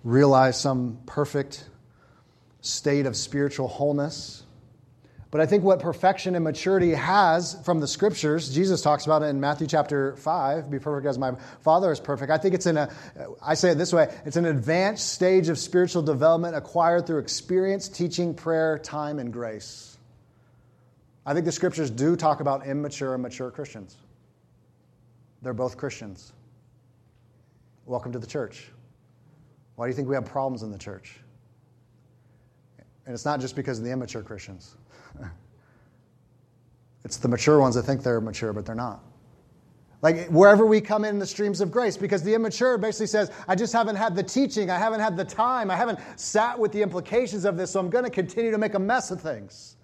[0.03, 1.68] realize some perfect
[2.61, 4.42] state of spiritual wholeness.
[5.35, 9.27] But I think what perfection and maturity has from the scriptures, Jesus talks about it
[9.27, 12.31] in Matthew chapter 5, be perfect as my Father is perfect.
[12.31, 12.88] I think it's in a,
[13.42, 17.88] I say it this way, it's an advanced stage of spiritual development acquired through experience,
[17.88, 19.99] teaching, prayer, time, and grace.
[21.27, 23.97] I think the scriptures do talk about immature and mature Christians.
[25.42, 26.33] They're both Christians.
[27.87, 28.70] Welcome to the church.
[29.75, 31.18] Why do you think we have problems in the church?
[33.05, 34.77] And it's not just because of the immature Christians.
[37.05, 39.03] It's the mature ones that think they're mature, but they're not.
[40.05, 43.55] Like wherever we come in the streams of grace, because the immature basically says, I
[43.55, 46.83] just haven't had the teaching, I haven't had the time, I haven't sat with the
[46.83, 49.77] implications of this, so I'm going to continue to make a mess of things.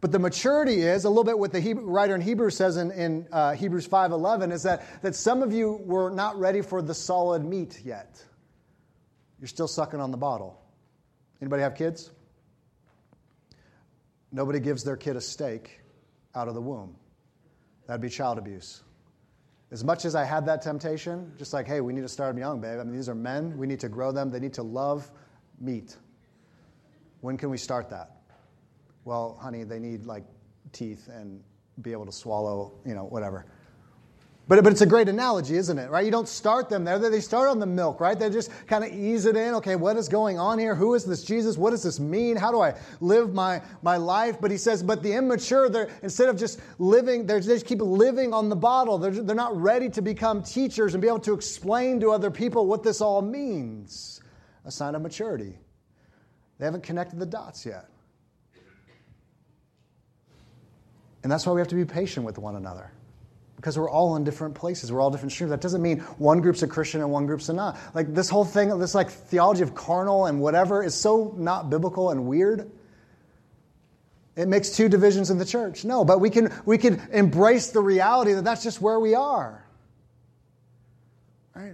[0.00, 2.90] But the maturity is a little bit what the Hebrew, writer in Hebrews says in,
[2.92, 6.94] in uh, Hebrews 5.11 is that, that some of you were not ready for the
[6.94, 8.22] solid meat yet.
[9.38, 10.62] You're still sucking on the bottle.
[11.42, 12.10] Anybody have kids?
[14.32, 15.80] Nobody gives their kid a steak
[16.34, 16.96] out of the womb.
[17.86, 18.82] That'd be child abuse.
[19.70, 22.38] As much as I had that temptation, just like, hey, we need to start them
[22.38, 22.78] young, babe.
[22.78, 23.56] I mean, these are men.
[23.56, 24.30] We need to grow them.
[24.30, 25.10] They need to love
[25.60, 25.96] meat.
[27.20, 28.10] When can we start that?
[29.04, 30.24] Well, honey, they need like
[30.72, 31.42] teeth and
[31.82, 33.46] be able to swallow, you know, whatever.
[34.46, 35.90] But, but it's a great analogy, isn't it?
[35.90, 36.04] Right?
[36.04, 36.98] You don't start them there.
[36.98, 38.18] They start on the milk, right?
[38.18, 39.54] They just kind of ease it in.
[39.54, 40.74] Okay, what is going on here?
[40.74, 41.56] Who is this Jesus?
[41.56, 42.36] What does this mean?
[42.36, 44.38] How do I live my, my life?
[44.38, 48.34] But he says, but the immature, they're instead of just living, they just keep living
[48.34, 48.98] on the bottle.
[48.98, 52.66] They're, they're not ready to become teachers and be able to explain to other people
[52.66, 54.20] what this all means.
[54.66, 55.58] A sign of maturity.
[56.58, 57.88] They haven't connected the dots yet.
[61.22, 62.90] And that's why we have to be patient with one another
[63.64, 64.92] because we're all in different places.
[64.92, 65.48] We're all different streams.
[65.48, 67.78] That doesn't mean one group's a Christian and one group's a not.
[67.94, 72.10] Like this whole thing, this like theology of carnal and whatever is so not biblical
[72.10, 72.70] and weird.
[74.36, 75.82] It makes two divisions in the church.
[75.82, 79.64] No, but we can we can embrace the reality that that's just where we are.
[81.54, 81.72] Right?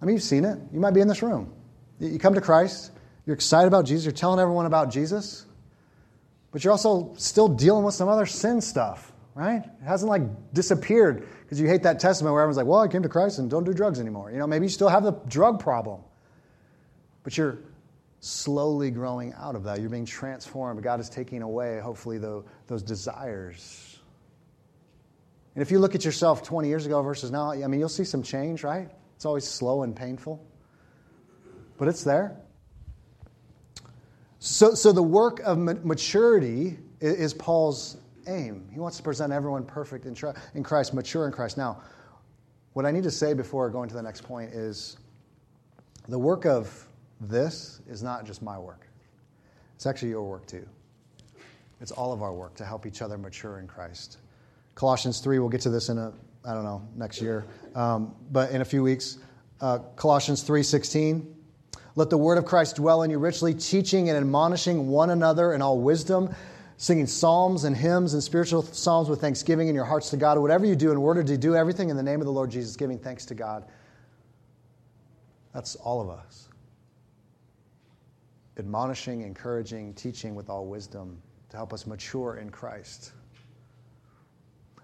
[0.00, 0.58] I mean, you've seen it.
[0.72, 1.52] You might be in this room.
[2.00, 2.90] You come to Christ.
[3.24, 4.04] You're excited about Jesus.
[4.04, 5.46] You're telling everyone about Jesus,
[6.50, 9.64] but you're also still dealing with some other sin stuff right?
[9.64, 13.02] It hasn't like disappeared because you hate that testament where everyone's like, well, I came
[13.02, 14.30] to Christ and don't do drugs anymore.
[14.30, 16.00] You know, maybe you still have the drug problem,
[17.22, 17.58] but you're
[18.20, 19.80] slowly growing out of that.
[19.80, 20.82] You're being transformed.
[20.82, 23.98] God is taking away, hopefully, the, those desires.
[25.54, 28.04] And if you look at yourself 20 years ago versus now, I mean, you'll see
[28.04, 28.88] some change, right?
[29.16, 30.44] It's always slow and painful,
[31.78, 32.36] but it's there.
[34.38, 38.68] So, so the work of maturity is Paul's aim.
[38.72, 41.56] He wants to present everyone perfect in Christ, mature in Christ.
[41.56, 41.82] Now,
[42.72, 44.96] what I need to say before going to the next point is
[46.08, 46.86] the work of
[47.20, 48.86] this is not just my work,
[49.74, 50.66] it's actually your work too.
[51.80, 54.18] It's all of our work to help each other mature in Christ.
[54.76, 56.12] Colossians 3, we'll get to this in a,
[56.44, 59.18] I don't know, next year, um, but in a few weeks.
[59.60, 61.26] Uh, Colossians 3.16,
[61.94, 65.60] let the word of Christ dwell in you richly, teaching and admonishing one another in
[65.60, 66.34] all wisdom,
[66.82, 70.36] singing psalms and hymns and spiritual psalms with thanksgiving in your hearts to God.
[70.36, 72.74] Whatever you do in order to do everything in the name of the Lord Jesus,
[72.74, 73.66] giving thanks to God.
[75.54, 76.48] That's all of us.
[78.58, 83.12] Admonishing, encouraging, teaching with all wisdom to help us mature in Christ.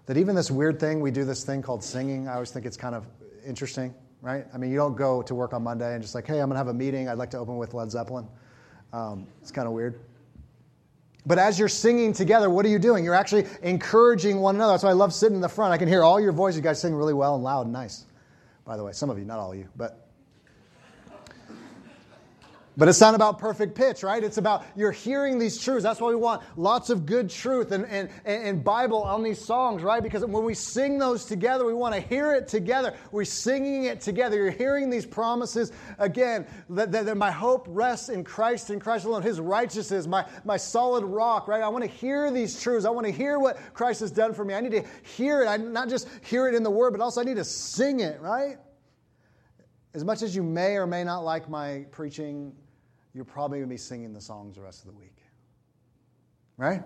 [0.05, 2.77] That even this weird thing, we do this thing called singing, I always think it's
[2.77, 3.07] kind of
[3.45, 4.45] interesting, right?
[4.53, 6.51] I mean, you don't go to work on Monday and just like, hey, I'm going
[6.51, 7.09] to have a meeting.
[7.09, 8.25] I'd like to open with Led Zeppelin.
[8.93, 9.99] Um, it's kind of weird.
[11.25, 13.03] But as you're singing together, what are you doing?
[13.03, 14.73] You're actually encouraging one another.
[14.73, 15.73] That's why I love sitting in the front.
[15.73, 16.57] I can hear all your voices.
[16.57, 18.05] You guys sing really well and loud and nice.
[18.65, 20.08] By the way, some of you, not all of you, but
[22.79, 24.23] but it's not about perfect pitch, right?
[24.23, 25.83] It's about you're hearing these truths.
[25.83, 29.83] That's why we want lots of good truth and, and, and Bible on these songs,
[29.83, 30.01] right?
[30.01, 32.95] Because when we sing those together, we want to hear it together.
[33.11, 34.37] We're singing it together.
[34.37, 39.03] You're hearing these promises again that, that, that my hope rests in Christ and Christ
[39.03, 41.61] alone, His righteousness, my, my solid rock, right?
[41.61, 42.85] I want to hear these truths.
[42.85, 44.53] I want to hear what Christ has done for me.
[44.53, 45.47] I need to hear it.
[45.47, 48.21] I not just hear it in the Word, but also I need to sing it,
[48.21, 48.55] right?
[49.93, 52.53] As much as you may or may not like my preaching,
[53.19, 55.17] you're probably going to be singing the songs the rest of the week.
[56.55, 56.81] Right?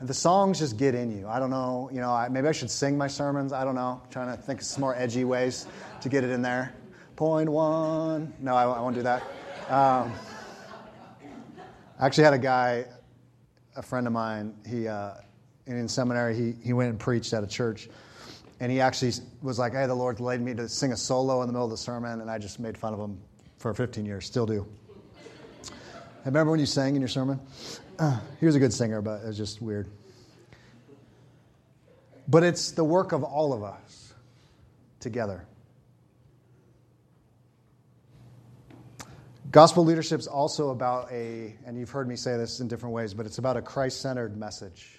[0.00, 1.28] And the songs just get in you.
[1.28, 3.52] I don't know, you know, I, maybe I should sing my sermons.
[3.52, 4.00] I don't know.
[4.02, 5.66] I'm trying to think of some more edgy ways
[6.00, 6.72] to get it in there.
[7.14, 8.32] Point one.
[8.40, 9.22] No, I, I won't do that.
[9.68, 10.14] Um,
[12.00, 12.86] I actually had a guy,
[13.76, 15.10] a friend of mine, he, uh,
[15.66, 17.90] in seminary, he, he went and preached at a church.
[18.60, 19.12] And he actually
[19.42, 21.70] was like, hey, the Lord led me to sing a solo in the middle of
[21.70, 22.22] the sermon.
[22.22, 23.20] And I just made fun of him
[23.58, 24.66] for 15 years, still do.
[26.28, 27.40] Remember when you sang in your sermon?
[27.98, 29.88] Uh, he was a good singer, but it was just weird.
[32.28, 34.12] But it's the work of all of us
[35.00, 35.46] together.
[39.50, 43.14] Gospel leadership is also about a, and you've heard me say this in different ways,
[43.14, 44.98] but it's about a Christ centered message.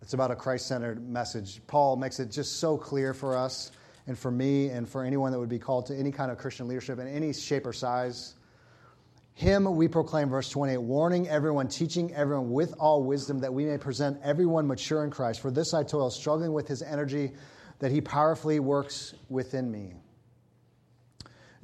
[0.00, 1.60] It's about a Christ centered message.
[1.66, 3.72] Paul makes it just so clear for us
[4.06, 6.68] and for me and for anyone that would be called to any kind of Christian
[6.68, 8.34] leadership in any shape or size
[9.38, 13.78] him we proclaim, verse 28, warning everyone, teaching everyone with all wisdom, that we may
[13.78, 15.40] present everyone mature in Christ.
[15.40, 17.34] For this I toil, struggling with his energy,
[17.78, 19.94] that he powerfully works within me.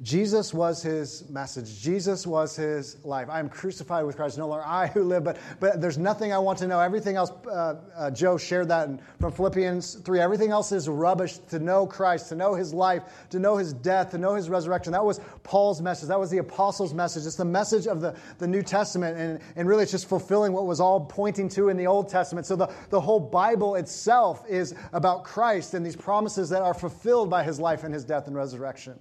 [0.01, 1.81] Jesus was his message.
[1.81, 3.29] Jesus was his life.
[3.29, 4.37] I am crucified with Christ.
[4.37, 6.81] No longer I who live, but, but there's nothing I want to know.
[6.81, 10.19] Everything else, uh, uh, Joe shared that in, from Philippians 3.
[10.19, 14.11] Everything else is rubbish to know Christ, to know his life, to know his death,
[14.11, 14.91] to know his resurrection.
[14.91, 16.09] That was Paul's message.
[16.09, 17.25] That was the apostles' message.
[17.25, 19.17] It's the message of the, the New Testament.
[19.17, 22.45] And, and really, it's just fulfilling what was all pointing to in the Old Testament.
[22.45, 27.29] So the, the whole Bible itself is about Christ and these promises that are fulfilled
[27.29, 28.99] by his life and his death and resurrection.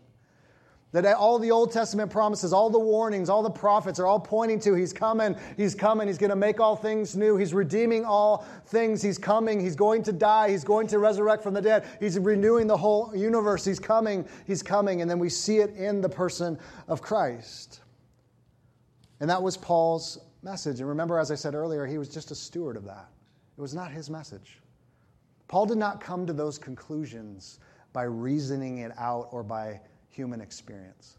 [0.95, 4.61] That all the Old Testament promises, all the warnings, all the prophets are all pointing
[4.61, 8.47] to He's coming, He's coming, He's going to make all things new, He's redeeming all
[8.67, 12.17] things, He's coming, He's going to die, He's going to resurrect from the dead, He's
[12.17, 15.01] renewing the whole universe, He's coming, He's coming.
[15.01, 17.81] And then we see it in the person of Christ.
[19.19, 20.79] And that was Paul's message.
[20.79, 23.09] And remember, as I said earlier, he was just a steward of that,
[23.59, 24.61] it was not his message.
[25.49, 27.59] Paul did not come to those conclusions
[27.93, 29.81] by reasoning it out or by
[30.15, 31.19] human experience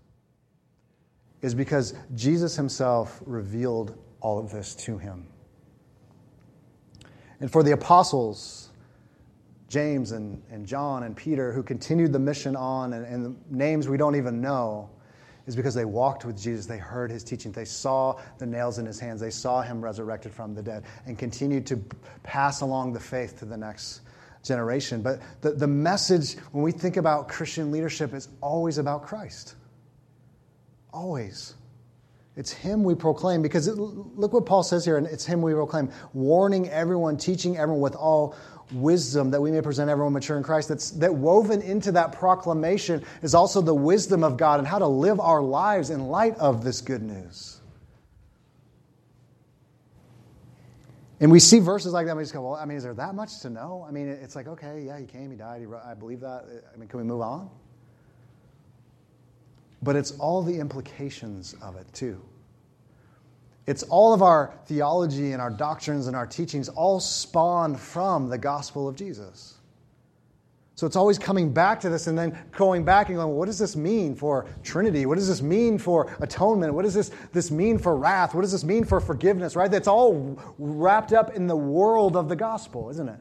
[1.42, 5.28] is because Jesus himself revealed all of this to him.
[7.42, 8.70] And for the apostles,
[9.68, 13.90] James and, and John and Peter, who continued the mission on, and, and the names
[13.90, 14.90] we don't even know,
[15.46, 16.66] is because they walked with Jesus.
[16.66, 17.52] They heard his teaching.
[17.52, 19.20] They saw the nails in his hands.
[19.20, 21.78] They saw him resurrected from the dead and continued to
[22.24, 24.02] pass along the faith to the next
[24.46, 25.02] generation.
[25.02, 29.56] But the, the message, when we think about Christian leadership, is always about Christ.
[30.94, 31.56] Always.
[32.36, 35.54] It's Him we proclaim because it, look what Paul says here, and it's Him we
[35.54, 38.36] proclaim, warning everyone, teaching everyone with all
[38.72, 40.70] wisdom that we may present everyone mature in Christ.
[40.70, 44.88] That's, that woven into that proclamation is also the wisdom of God and how to
[44.88, 47.55] live our lives in light of this good news.
[51.26, 52.94] And we see verses like that, and we just go, well, I mean, is there
[52.94, 53.84] that much to know?
[53.90, 56.46] I mean, it's like, okay, yeah, he came, he died, he, I believe that.
[56.72, 57.50] I mean, can we move on?
[59.82, 62.22] But it's all the implications of it, too.
[63.66, 68.38] It's all of our theology and our doctrines and our teachings all spawned from the
[68.38, 69.55] gospel of Jesus.
[70.76, 73.46] So it's always coming back to this and then going back and going, well, what
[73.46, 75.06] does this mean for Trinity?
[75.06, 76.74] What does this mean for atonement?
[76.74, 78.36] What does this, this mean for wrath?
[78.36, 79.72] What does this mean for forgiveness, right?
[79.72, 83.20] That's all wrapped up in the world of the gospel, isn't it?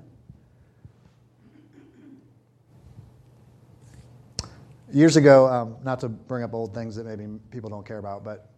[4.92, 8.24] Years ago, um, not to bring up old things that maybe people don't care about,
[8.24, 8.50] but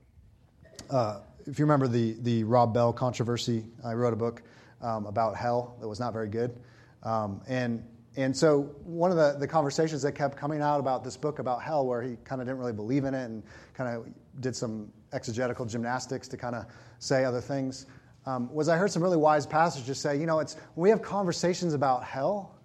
[0.88, 4.42] uh, if you remember the, the Rob Bell controversy, I wrote a book
[4.80, 6.58] um, about hell that was not very good.
[7.02, 7.84] Um, and,
[8.16, 11.62] and so one of the, the conversations that kept coming out about this book about
[11.62, 13.42] hell, where he kind of didn't really believe in it and
[13.74, 14.06] kind of
[14.40, 16.64] did some exegetical gymnastics to kind of
[16.98, 17.86] say other things,
[18.24, 21.02] um, was I heard some really wise pastors say, you know, it's when we have
[21.02, 22.56] conversations about hell,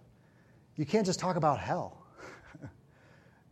[0.78, 1.97] you can't just talk about hell.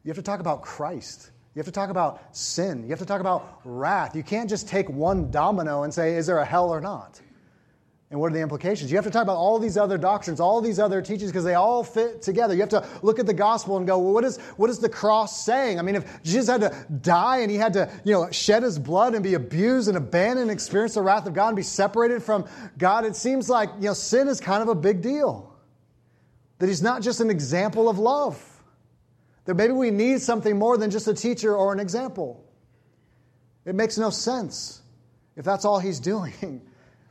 [0.03, 1.31] you have to talk about Christ.
[1.53, 2.83] You have to talk about sin.
[2.83, 4.15] You have to talk about wrath.
[4.15, 7.19] You can't just take one domino and say, is there a hell or not?
[8.11, 8.89] And what are the implications?
[8.89, 11.53] You have to talk about all these other doctrines, all these other teachings, because they
[11.53, 12.55] all fit together.
[12.55, 14.89] You have to look at the gospel and go, well, what is, what is the
[14.89, 15.77] cross saying?
[15.77, 18.79] I mean, if Jesus had to die and he had to, you know, shed his
[18.79, 22.23] blood and be abused and abandoned and experience the wrath of God and be separated
[22.23, 22.45] from
[22.79, 25.55] God, it seems like, you know, sin is kind of a big deal.
[26.57, 28.43] That he's not just an example of love.
[29.45, 32.43] That maybe we need something more than just a teacher or an example.
[33.65, 34.81] It makes no sense
[35.35, 36.63] if that's all he's doing.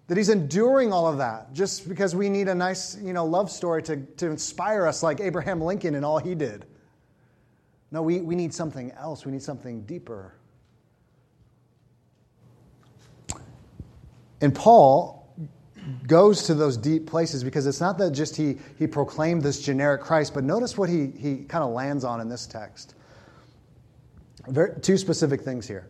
[0.08, 3.50] That he's enduring all of that just because we need a nice you know, love
[3.50, 6.66] story to, to inspire us like Abraham Lincoln and all he did.
[7.90, 9.24] No, we, we need something else.
[9.24, 10.34] We need something deeper.
[14.40, 15.18] And Paul
[16.06, 20.00] goes to those deep places because it's not that just he, he proclaimed this generic
[20.00, 22.94] Christ, but notice what he, he kind of lands on in this text.
[24.46, 25.88] Very, two specific things here.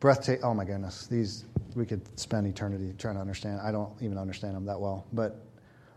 [0.00, 0.44] Breathtaking.
[0.44, 1.06] Oh my goodness.
[1.06, 1.44] These,
[1.74, 3.60] we could spend eternity trying to understand.
[3.60, 5.06] I don't even understand them that well.
[5.12, 5.44] But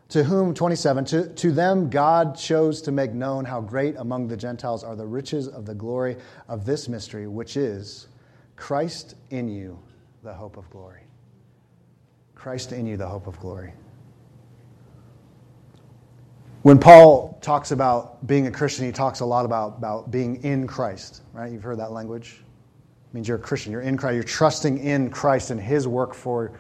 [0.10, 4.38] to whom, 27, to, to them God chose to make known how great among the
[4.38, 6.18] Gentiles are the riches of the glory
[6.48, 8.08] of this mystery, which is
[8.56, 9.80] Christ in you,
[10.24, 11.02] the hope of glory.
[12.36, 13.74] Christ in you, the hope of glory.
[16.62, 20.68] When Paul talks about being a Christian, he talks a lot about, about being in
[20.68, 21.52] Christ, right?
[21.52, 22.42] You've heard that language.
[23.16, 23.72] Means you're a Christian.
[23.72, 24.16] You're in Christ.
[24.16, 26.52] You're trusting in Christ and his work for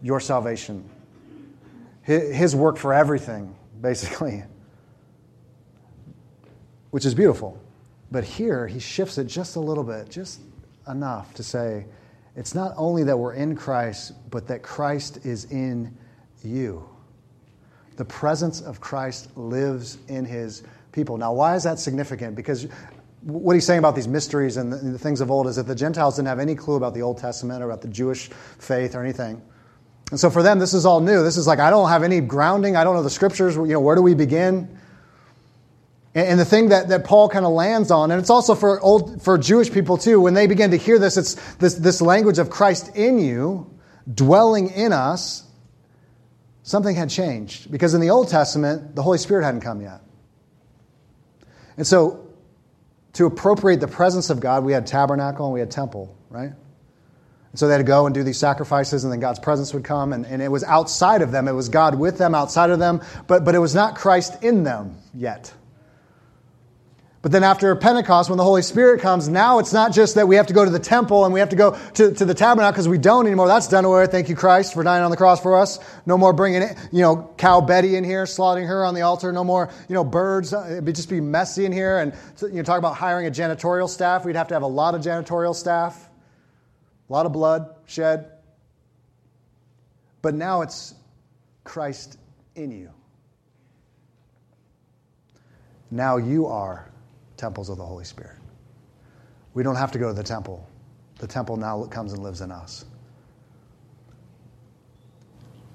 [0.00, 0.88] your salvation,
[2.02, 4.42] his work for everything, basically,
[6.90, 7.60] which is beautiful.
[8.10, 10.40] But here, he shifts it just a little bit, just
[10.88, 11.84] enough to say,
[12.34, 15.94] it's not only that we're in Christ, but that Christ is in
[16.42, 16.88] you.
[17.96, 21.18] The presence of Christ lives in his people.
[21.18, 22.36] Now, why is that significant?
[22.36, 22.68] Because
[23.22, 25.74] what he's saying about these mysteries and the, the, things of old is that the
[25.74, 29.02] Gentiles didn't have any clue about the Old Testament or about the Jewish faith or
[29.02, 29.42] anything.
[30.10, 31.22] And so for them, this is all new.
[31.22, 32.76] This is like, I don't have any grounding.
[32.76, 33.56] I don't know the scriptures.
[33.56, 34.78] You know, where do we begin?
[36.14, 39.22] And the thing that, that Paul kind of lands on, and it's also for old
[39.22, 42.50] for Jewish people too, when they begin to hear this, it's this, this language of
[42.50, 43.70] Christ in you,
[44.12, 45.44] dwelling in us,
[46.64, 47.70] something had changed.
[47.70, 50.00] Because in the Old Testament, the Holy Spirit hadn't come yet.
[51.76, 52.29] And so
[53.14, 56.52] to appropriate the presence of God, we had tabernacle and we had temple, right?
[57.50, 59.82] And so they had to go and do these sacrifices, and then God's presence would
[59.82, 61.48] come, and, and it was outside of them.
[61.48, 64.62] It was God with them, outside of them, but, but it was not Christ in
[64.62, 65.52] them yet.
[67.22, 70.36] But then after Pentecost, when the Holy Spirit comes, now it's not just that we
[70.36, 72.72] have to go to the temple and we have to go to, to the tabernacle
[72.72, 73.46] because we don't anymore.
[73.46, 74.06] That's done away.
[74.06, 75.80] Thank you, Christ, for dying on the cross for us.
[76.06, 79.32] No more bringing, you know, cow Betty in here, slaughtering her on the altar.
[79.32, 80.54] No more, you know, birds.
[80.54, 81.98] Uh, it'd just be messy in here.
[81.98, 84.24] And you know, talk about hiring a janitorial staff.
[84.24, 86.08] We'd have to have a lot of janitorial staff,
[87.08, 88.30] a lot of blood shed.
[90.22, 90.94] But now it's
[91.64, 92.16] Christ
[92.54, 92.90] in you.
[95.90, 96.89] Now you are
[97.40, 98.36] temples of the Holy Spirit.
[99.54, 100.68] We don't have to go to the temple.
[101.18, 102.84] The temple now comes and lives in us.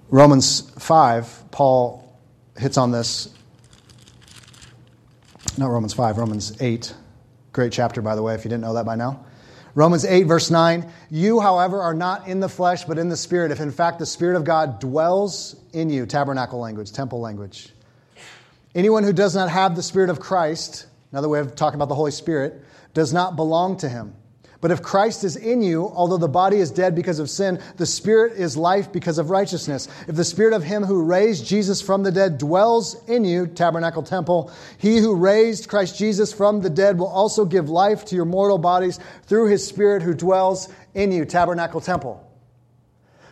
[0.09, 2.18] Romans 5, Paul
[2.57, 3.34] hits on this.
[5.57, 6.93] Not Romans 5, Romans 8.
[7.51, 9.26] Great chapter, by the way, if you didn't know that by now.
[9.74, 13.51] Romans 8, verse 9 You, however, are not in the flesh, but in the Spirit,
[13.51, 16.05] if in fact the Spirit of God dwells in you.
[16.05, 17.70] Tabernacle language, temple language.
[18.76, 21.95] Anyone who does not have the Spirit of Christ, another way of talking about the
[21.95, 24.16] Holy Spirit, does not belong to him.
[24.62, 27.86] But if Christ is in you, although the body is dead because of sin, the
[27.86, 29.88] spirit is life because of righteousness.
[30.08, 34.01] If the spirit of him who raised Jesus from the dead dwells in you, tabernacle
[34.01, 38.26] temple, he who raised Christ Jesus from the dead will also give life to your
[38.26, 42.26] mortal bodies through his spirit who dwells in you, tabernacle temple.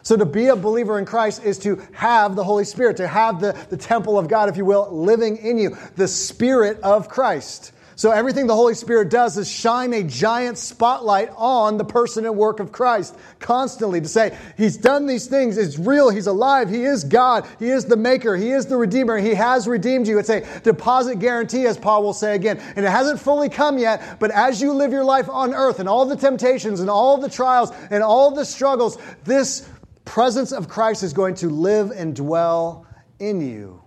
[0.03, 3.39] So to be a believer in Christ is to have the Holy Spirit, to have
[3.39, 7.71] the, the temple of God, if you will, living in you, the Spirit of Christ.
[7.95, 12.35] So everything the Holy Spirit does is shine a giant spotlight on the person and
[12.35, 15.57] work of Christ constantly to say, He's done these things.
[15.57, 16.09] It's real.
[16.09, 16.69] He's alive.
[16.69, 17.47] He is God.
[17.59, 18.35] He is the maker.
[18.35, 19.17] He is the redeemer.
[19.17, 20.17] He has redeemed you.
[20.17, 22.59] It's a deposit guarantee, as Paul will say again.
[22.75, 25.87] And it hasn't fully come yet, but as you live your life on earth and
[25.87, 29.69] all the temptations and all the trials and all the struggles, this
[30.05, 32.85] presence of Christ is going to live and dwell
[33.19, 33.81] in you,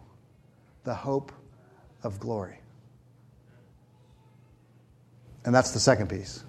[0.85, 1.33] the hope
[2.03, 2.59] of glory.
[5.45, 6.43] And that's the second piece.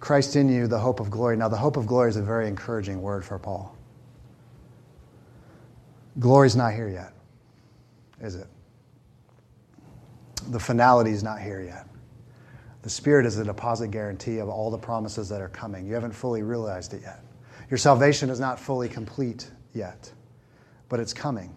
[0.00, 1.36] Christ in you, the hope of glory.
[1.36, 3.76] Now, the hope of glory is a very encouraging word for Paul.
[6.18, 7.12] Glory's not here yet,
[8.20, 8.46] is it?
[10.48, 11.88] The finality is not here yet.
[12.82, 15.86] The Spirit is a deposit guarantee of all the promises that are coming.
[15.86, 17.20] You haven't fully realized it yet.
[17.70, 20.12] Your salvation is not fully complete yet,
[20.88, 21.56] but it's coming.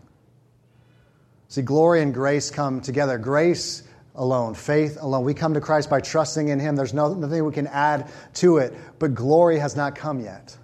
[1.49, 3.17] See, glory and grace come together.
[3.17, 3.83] Grace
[4.15, 5.23] alone, faith alone.
[5.23, 6.75] We come to Christ by trusting in Him.
[6.75, 10.55] There's no, nothing we can add to it, but glory has not come yet.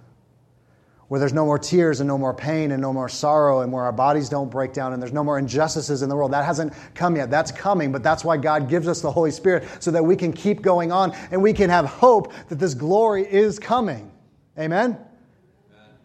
[1.08, 3.84] Where there's no more tears and no more pain and no more sorrow and where
[3.84, 6.32] our bodies don't break down and there's no more injustices in the world.
[6.32, 7.30] That hasn't come yet.
[7.30, 10.32] That's coming, but that's why God gives us the Holy Spirit so that we can
[10.32, 14.10] keep going on and we can have hope that this glory is coming.
[14.58, 14.98] Amen?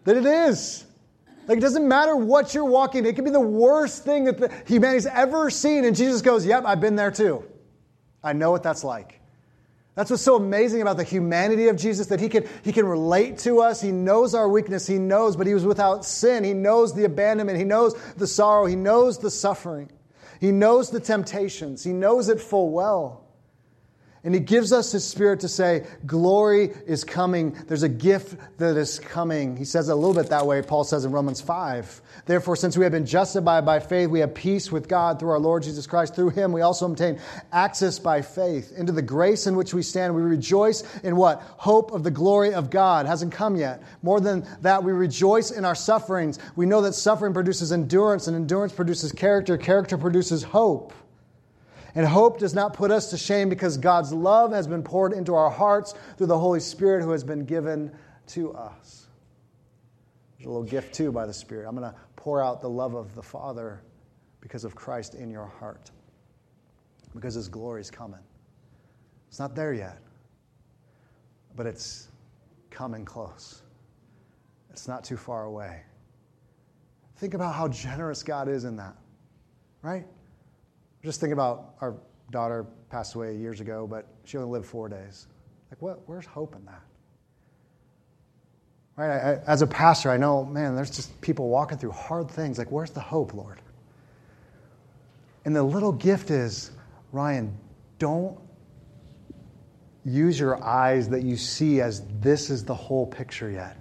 [0.04, 0.84] That it is.
[1.46, 4.52] Like, it doesn't matter what you're walking, it could be the worst thing that the,
[4.66, 5.84] humanity's ever seen.
[5.84, 7.44] And Jesus goes, Yep, I've been there too.
[8.22, 9.20] I know what that's like.
[9.94, 13.38] That's what's so amazing about the humanity of Jesus that he can, he can relate
[13.38, 13.80] to us.
[13.80, 14.86] He knows our weakness.
[14.86, 16.44] He knows, but he was without sin.
[16.44, 17.58] He knows the abandonment.
[17.58, 18.64] He knows the sorrow.
[18.64, 19.90] He knows the suffering.
[20.40, 21.84] He knows the temptations.
[21.84, 23.26] He knows it full well.
[24.24, 27.56] And he gives us his spirit to say, Glory is coming.
[27.66, 29.56] There's a gift that is coming.
[29.56, 32.00] He says it a little bit that way, Paul says in Romans 5.
[32.26, 35.40] Therefore, since we have been justified by faith, we have peace with God through our
[35.40, 36.14] Lord Jesus Christ.
[36.14, 37.18] Through him, we also obtain
[37.50, 40.14] access by faith into the grace in which we stand.
[40.14, 41.42] We rejoice in what?
[41.56, 43.06] Hope of the glory of God.
[43.06, 43.82] Hasn't come yet.
[44.02, 46.38] More than that, we rejoice in our sufferings.
[46.54, 49.58] We know that suffering produces endurance, and endurance produces character.
[49.58, 50.92] Character produces hope.
[51.94, 55.34] And hope does not put us to shame because God's love has been poured into
[55.34, 57.92] our hearts through the Holy Spirit who has been given
[58.28, 59.08] to us.
[60.38, 61.68] There's a little gift too by the Spirit.
[61.68, 63.82] I'm going to pour out the love of the Father
[64.40, 65.90] because of Christ in your heart,
[67.14, 68.20] because His glory is coming.
[69.28, 69.98] It's not there yet,
[71.56, 72.08] but it's
[72.70, 73.62] coming close.
[74.70, 75.82] It's not too far away.
[77.16, 78.96] Think about how generous God is in that,
[79.82, 80.06] right?
[81.04, 81.96] Just think about our
[82.30, 85.26] daughter passed away years ago, but she only lived four days.
[85.70, 86.00] Like, what?
[86.06, 86.82] Where's hope in that?
[88.96, 89.10] Right?
[89.10, 92.58] I, as a pastor, I know, man, there's just people walking through hard things.
[92.58, 93.60] Like, where's the hope, Lord?
[95.44, 96.70] And the little gift is,
[97.10, 97.56] Ryan,
[97.98, 98.38] don't
[100.04, 103.76] use your eyes that you see as this is the whole picture yet.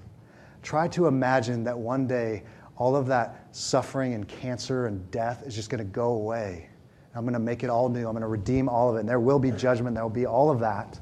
[0.63, 2.43] Try to imagine that one day
[2.78, 6.70] all of that suffering and cancer and death is just going to go away
[7.14, 8.05] I'm going to make it all new.
[8.07, 9.01] I'm going to redeem all of it.
[9.01, 9.95] And there will be judgment.
[9.95, 10.99] There will be all of that.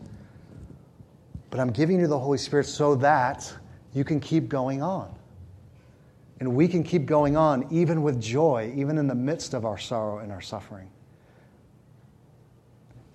[1.50, 3.54] But I'm giving you the Holy Spirit so that
[3.94, 5.14] you can keep going on.
[6.40, 9.78] And we can keep going on even with joy, even in the midst of our
[9.78, 10.90] sorrow and our suffering.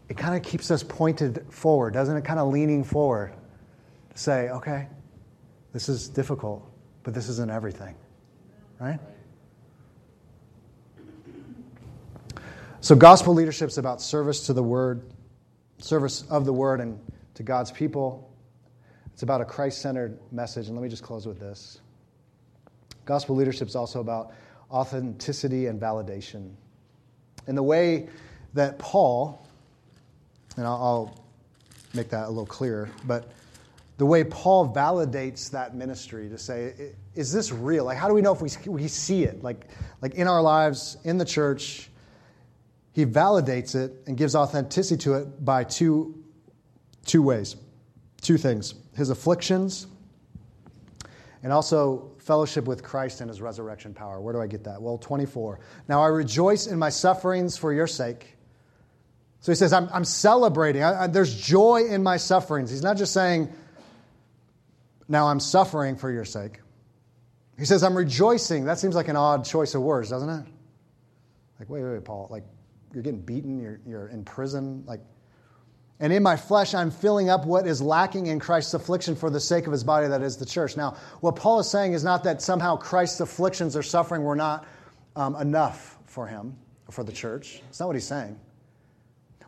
[0.09, 2.25] It kind of keeps us pointed forward, doesn't it?
[2.25, 3.33] Kind of leaning forward
[4.11, 4.89] to say, okay,
[5.73, 6.71] this is difficult,
[7.03, 7.95] but this isn't everything.
[8.79, 9.01] Right?
[12.85, 15.11] So, gospel leadership is about service to the word,
[15.79, 17.01] service of the word and
[17.33, 18.31] to God's people.
[19.15, 20.67] It's about a Christ centered message.
[20.67, 21.81] And let me just close with this
[23.07, 24.35] gospel leadership is also about
[24.71, 26.51] authenticity and validation.
[27.47, 28.11] In the way
[28.53, 29.47] that Paul,
[30.59, 31.25] and I'll,
[31.95, 33.33] make that a little clearer, but
[33.97, 37.87] the way Paul validates that ministry to say, is this real?
[37.87, 39.43] Like, how do we know if we, we see it?
[39.43, 39.69] Like,
[40.03, 41.89] like in our lives, in the church,
[42.95, 46.15] he validates it and gives authenticity to it by two,
[47.05, 47.57] two ways.
[48.23, 49.89] two things his afflictions
[51.43, 54.21] and also fellowship with Christ and his resurrection power.
[54.21, 54.81] Where do I get that?
[54.81, 55.59] Well, 24.
[55.89, 58.37] Now I rejoice in my sufferings for your sake.
[59.41, 60.83] So he says, I'm, I'm celebrating.
[60.83, 62.71] I, I, there's joy in my sufferings.
[62.71, 63.53] He's not just saying,
[65.07, 66.61] now I'm suffering for your sake.
[67.59, 68.65] He says, I'm rejoicing.
[68.65, 70.47] That seems like an odd choice of words, doesn't it?
[71.61, 72.29] Like, wait, wait, wait, Paul.
[72.31, 72.45] Like,
[72.95, 74.85] you're getting beaten, you're, you're in prison.
[74.87, 75.01] Like,
[76.01, 79.41] and in my flesh, I'm filling up what is lacking in Christ's affliction for the
[79.41, 80.77] sake of his body, that is the church.
[80.77, 84.67] Now, what Paul is saying is not that somehow Christ's afflictions or suffering were not
[85.17, 86.57] um, enough for him,
[86.91, 87.63] for the church.
[87.69, 88.39] It's not what he's saying.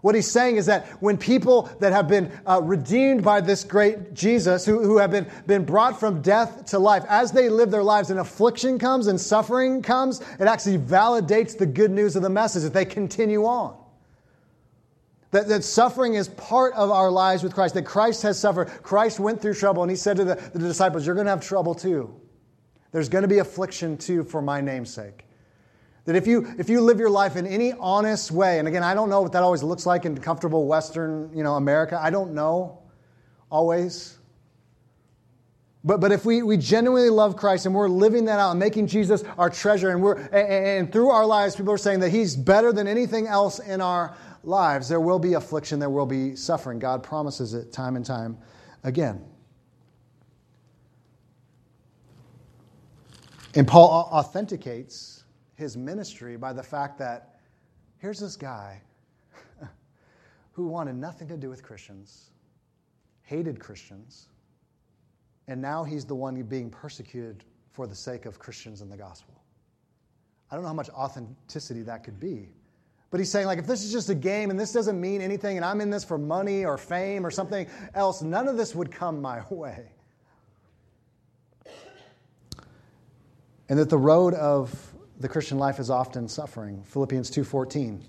[0.07, 4.15] What he's saying is that when people that have been uh, redeemed by this great
[4.15, 7.83] Jesus, who, who have been, been brought from death to life, as they live their
[7.83, 12.31] lives and affliction comes and suffering comes, it actually validates the good news of the
[12.31, 13.77] message that they continue on.
[15.33, 18.69] That, that suffering is part of our lives with Christ, that Christ has suffered.
[18.85, 21.41] Christ went through trouble, and he said to the, the disciples, You're going to have
[21.41, 22.15] trouble too.
[22.93, 25.26] There's going to be affliction too for my name's sake.
[26.07, 28.95] That if you, if you live your life in any honest way, and again, I
[28.95, 32.33] don't know what that always looks like in comfortable Western you know, America, I don't
[32.33, 32.79] know
[33.51, 34.17] always.
[35.83, 38.87] But, but if we, we genuinely love Christ and we're living that out and making
[38.87, 42.37] Jesus our treasure, and, we're, and, and through our lives, people are saying that He's
[42.37, 46.79] better than anything else in our lives, there will be affliction, there will be suffering.
[46.79, 48.39] God promises it time and time
[48.85, 49.25] again.
[53.57, 55.25] And Paul authenticates
[55.57, 57.41] his ministry by the fact that
[57.99, 58.81] here's this guy
[60.53, 62.31] who wanted nothing to do with Christians,
[63.23, 64.29] hated Christians,
[65.49, 69.35] and now he's the one being persecuted for the sake of Christians and the gospel.
[70.51, 72.49] I don't know how much authenticity that could be.
[73.11, 75.57] But he's saying, like, if this is just a game and this doesn't mean anything
[75.57, 78.91] and I'm in this for money or fame or something else, none of this would
[78.91, 79.93] come my way.
[83.69, 86.83] And that the road of the Christian life is often suffering.
[86.85, 88.03] Philippians 2:14.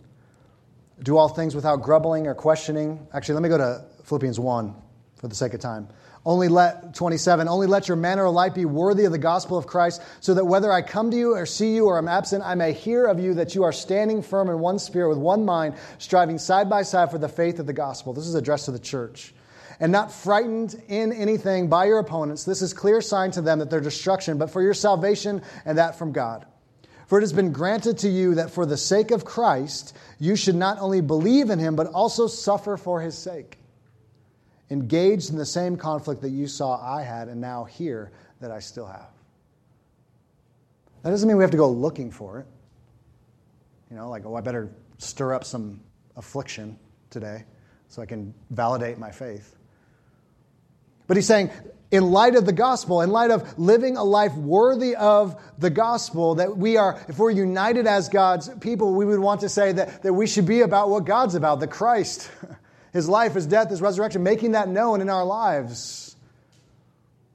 [1.01, 3.07] Do all things without grumbling or questioning.
[3.13, 4.73] Actually, let me go to Philippians 1
[5.15, 5.87] for the sake of time.
[6.25, 9.65] Only let 27, only let your manner of life be worthy of the gospel of
[9.65, 12.55] Christ, so that whether I come to you or see you or am absent, I
[12.55, 15.75] may hear of you that you are standing firm in one spirit with one mind,
[15.99, 18.11] striving side by side for the faith of the gospel.
[18.11, 19.33] This is addressed to the church.
[19.79, 22.43] And not frightened in anything by your opponents.
[22.43, 25.97] This is clear sign to them that their destruction, but for your salvation and that
[25.97, 26.45] from God.
[27.07, 30.55] For it has been granted to you that for the sake of Christ, you should
[30.55, 33.57] not only believe in him, but also suffer for his sake.
[34.69, 38.59] Engaged in the same conflict that you saw I had and now hear that I
[38.59, 39.07] still have.
[41.03, 42.47] That doesn't mean we have to go looking for it.
[43.89, 45.79] You know, like, oh, I better stir up some
[46.17, 46.77] affliction
[47.09, 47.45] today
[47.87, 49.55] so I can validate my faith.
[51.07, 51.51] But he's saying
[51.89, 56.35] in light of the gospel, in light of living a life worthy of the gospel,
[56.35, 60.03] that we are, if we're united as God's people, we would want to say that,
[60.03, 62.29] that we should be about what God's about, the Christ,
[62.93, 66.15] his life, his death, his resurrection, making that known in our lives.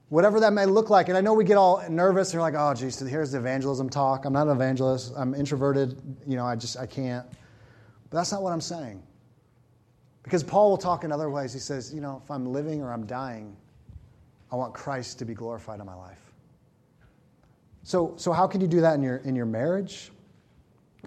[0.09, 1.09] Whatever that may look like.
[1.09, 3.89] And I know we get all nervous and we're like, oh, geez, here's the evangelism
[3.89, 4.25] talk.
[4.25, 5.11] I'm not an evangelist.
[5.17, 5.99] I'm introverted.
[6.27, 7.25] You know, I just, I can't.
[8.11, 9.01] But that's not what I'm saying.
[10.21, 11.51] Because Paul will talk in other ways.
[11.51, 13.57] He says, you know, if I'm living or I'm dying,
[14.53, 16.31] I want Christ to be glorified in my life.
[17.81, 20.11] So, so how can you do that in your, in your marriage,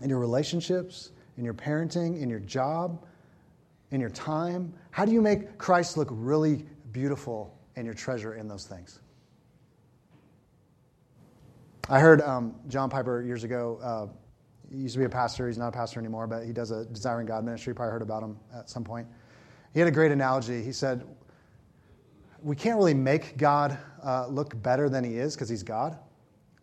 [0.03, 3.07] in your relationships, in your parenting, in your job,
[3.93, 4.75] in your time?
[4.91, 8.99] How do you make Christ look really beautiful and your treasure in those things?
[11.89, 13.79] I heard um, John Piper years ago.
[13.81, 14.07] Uh,
[14.75, 15.47] he used to be a pastor.
[15.47, 17.71] He's not a pastor anymore, but he does a Desiring God ministry.
[17.71, 19.07] You probably heard about him at some point.
[19.73, 20.65] He had a great analogy.
[20.65, 21.07] He said,
[22.43, 25.99] we can't really make God uh, look better than he is because he's God.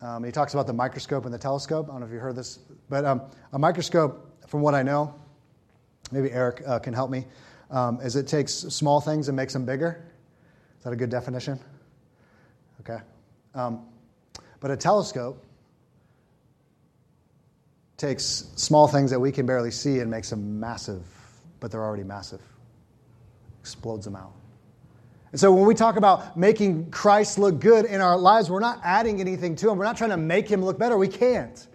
[0.00, 1.86] Um, he talks about the microscope and the telescope.
[1.88, 2.58] I don't know if you heard this,
[2.88, 3.22] but um,
[3.52, 5.14] a microscope, from what I know,
[6.12, 7.24] maybe Eric uh, can help me,
[7.70, 10.04] um, is it takes small things and makes them bigger.
[10.78, 11.58] Is that a good definition?
[12.80, 12.98] Okay.
[13.54, 13.86] Um,
[14.60, 15.42] but a telescope
[17.96, 18.24] takes
[18.56, 21.02] small things that we can barely see and makes them massive,
[21.60, 22.42] but they're already massive,
[23.60, 24.32] explodes them out.
[25.34, 28.78] And so when we talk about making Christ look good in our lives, we're not
[28.84, 29.76] adding anything to him.
[29.76, 30.96] We're not trying to make him look better.
[30.96, 31.66] We can't.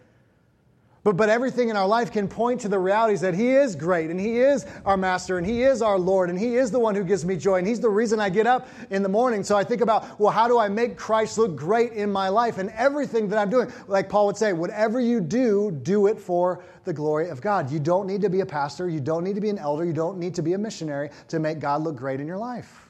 [1.03, 4.11] But, but everything in our life can point to the realities that He is great
[4.11, 6.95] and He is our Master and He is our Lord and He is the one
[6.95, 9.43] who gives me joy and He's the reason I get up in the morning.
[9.43, 12.59] So I think about, well, how do I make Christ look great in my life
[12.59, 13.69] and everything that I'm doing?
[13.89, 17.69] Like Paul would say, whatever you do, do it for the glory of God.
[17.69, 19.91] You don't need to be a pastor, you don't need to be an elder, you
[19.91, 22.88] don't need to be a missionary to make God look great in your life.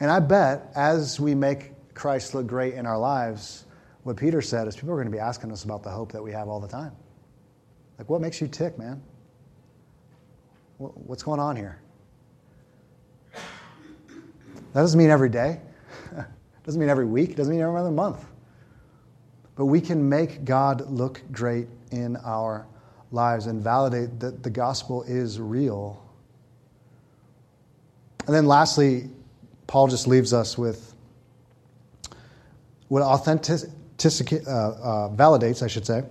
[0.00, 3.64] And I bet as we make Christ look great in our lives,
[4.04, 6.22] what Peter said is people are going to be asking us about the hope that
[6.22, 6.92] we have all the time.
[7.98, 9.02] Like, what makes you tick, man?
[10.78, 11.80] What's going on here?
[14.72, 15.60] That doesn't mean every day.
[16.64, 17.34] doesn't mean every week.
[17.34, 18.24] doesn't mean every other month.
[19.56, 22.66] But we can make God look great in our
[23.10, 26.00] lives and validate that the gospel is real.
[28.26, 29.10] And then lastly,
[29.68, 30.94] Paul just leaves us with
[32.88, 36.02] what authenticity uh, uh, validates, I should say,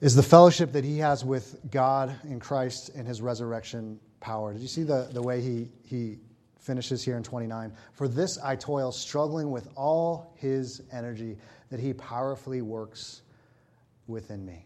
[0.00, 4.52] is the fellowship that he has with God in Christ and his resurrection power.
[4.52, 6.18] Did you see the, the way he, he
[6.60, 7.72] finishes here in 29?
[7.92, 11.36] For this I toil, struggling with all his energy
[11.70, 13.22] that he powerfully works
[14.06, 14.64] within me.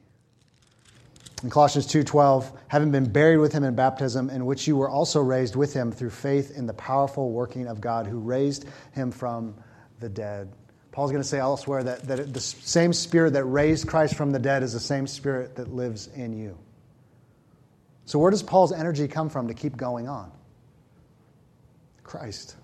[1.43, 5.21] In Colossians 2:12, having been buried with him in baptism, in which you were also
[5.21, 9.55] raised with him through faith in the powerful working of God who raised him from
[10.01, 10.51] the dead.
[10.91, 14.39] Paul's going to say elsewhere that, that the same spirit that raised Christ from the
[14.41, 16.59] dead is the same spirit that lives in you.
[18.05, 20.33] So, where does Paul's energy come from to keep going on?
[22.03, 22.57] Christ.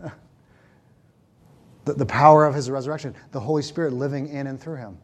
[1.84, 4.98] the, the power of his resurrection, the Holy Spirit living in and through him,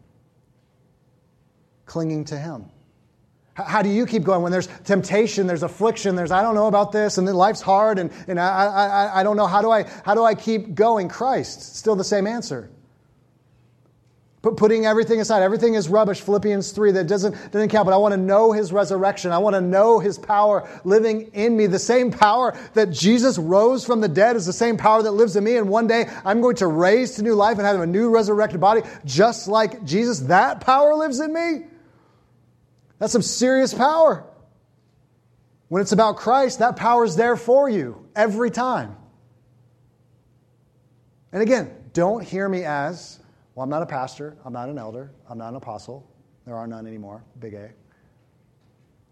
[1.86, 2.66] clinging to him.
[3.54, 6.92] How do you keep going when there's temptation, there's affliction, there's I don't know about
[6.92, 9.84] this, and then life's hard, and, and I, I, I don't know how do I
[10.04, 11.08] how do I keep going?
[11.08, 12.68] Christ, still the same answer.
[14.42, 16.20] But putting everything aside, everything is rubbish.
[16.20, 17.86] Philippians three that doesn't doesn't count.
[17.86, 19.32] But I want to know His resurrection.
[19.32, 21.66] I want to know His power living in me.
[21.66, 25.34] The same power that Jesus rose from the dead is the same power that lives
[25.34, 25.56] in me.
[25.56, 28.60] And one day I'm going to raise to new life and have a new resurrected
[28.60, 30.20] body, just like Jesus.
[30.20, 31.64] That power lives in me.
[32.98, 34.24] That's some serious power.
[35.68, 38.96] When it's about Christ, that power is there for you every time.
[41.32, 43.18] And again, don't hear me as,
[43.54, 46.08] well, I'm not a pastor, I'm not an elder, I'm not an apostle.
[46.46, 47.70] There are none anymore, big A.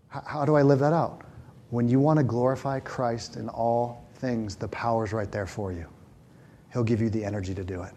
[0.09, 1.23] How, do I live that out?
[1.71, 5.89] When you want to glorify Christ in all things, the power's right there for you.
[6.73, 7.93] He'll give you the energy to do it.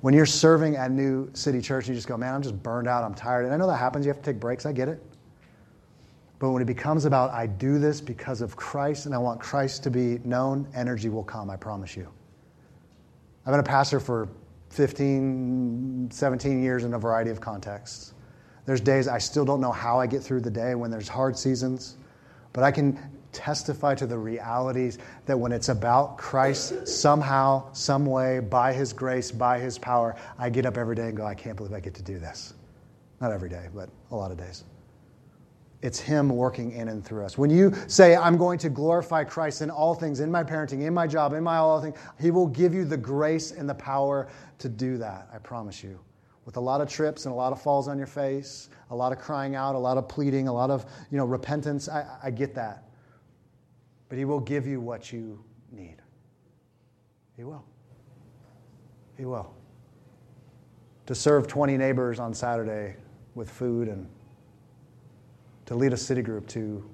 [0.00, 3.04] When you're serving at New City Church, you just go, man, I'm just burned out,
[3.04, 3.44] I'm tired.
[3.44, 5.02] And I know that happens, you have to take breaks, I get it.
[6.38, 9.82] But when it becomes about, I do this because of Christ and I want Christ
[9.82, 12.08] to be known, energy will come, I promise you.
[13.44, 14.28] I've been a pastor for
[14.70, 18.14] 15, 17 years in a variety of contexts.
[18.64, 21.36] There's days I still don't know how I get through the day when there's hard
[21.36, 21.96] seasons,
[22.54, 22.98] but I can
[23.32, 29.30] testify to the realities that when it's about Christ, somehow, some way, by His grace,
[29.30, 31.94] by His power, I get up every day and go, I can't believe I get
[31.94, 32.54] to do this.
[33.20, 34.64] Not every day, but a lot of days.
[35.82, 37.38] It's Him working in and through us.
[37.38, 40.92] When you say, I'm going to glorify Christ in all things, in my parenting, in
[40.92, 44.28] my job, in my all things, He will give you the grace and the power
[44.58, 45.98] to do that, I promise you.
[46.44, 49.12] With a lot of trips and a lot of falls on your face, a lot
[49.12, 52.30] of crying out, a lot of pleading, a lot of you know, repentance, I, I
[52.30, 52.89] get that
[54.10, 55.42] but He will give you what you
[55.72, 55.96] need.
[57.36, 57.64] He will.
[59.16, 59.54] He will.
[61.06, 62.96] To serve 20 neighbors on Saturday
[63.34, 64.06] with food and
[65.64, 66.84] to lead a city group, to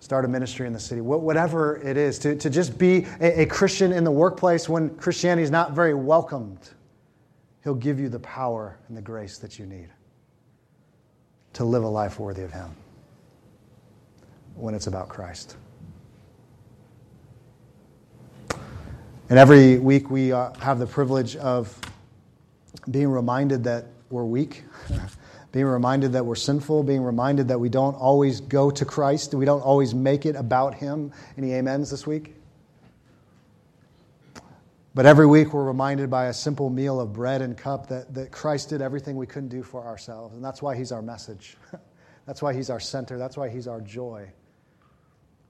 [0.00, 3.46] start a ministry in the city, whatever it is, to, to just be a, a
[3.46, 6.70] Christian in the workplace when Christianity is not very welcomed.
[7.62, 9.90] He'll give you the power and the grace that you need
[11.52, 12.74] to live a life worthy of Him
[14.54, 15.56] when it's about Christ.
[19.30, 21.78] And every week we uh, have the privilege of
[22.90, 24.64] being reminded that we're weak,
[25.52, 29.44] being reminded that we're sinful, being reminded that we don't always go to Christ, we
[29.44, 31.12] don't always make it about Him.
[31.36, 32.36] Any amens this week?
[34.94, 38.32] But every week we're reminded by a simple meal of bread and cup that, that
[38.32, 40.34] Christ did everything we couldn't do for ourselves.
[40.34, 41.58] And that's why He's our message.
[42.26, 43.18] that's why He's our center.
[43.18, 44.32] That's why He's our joy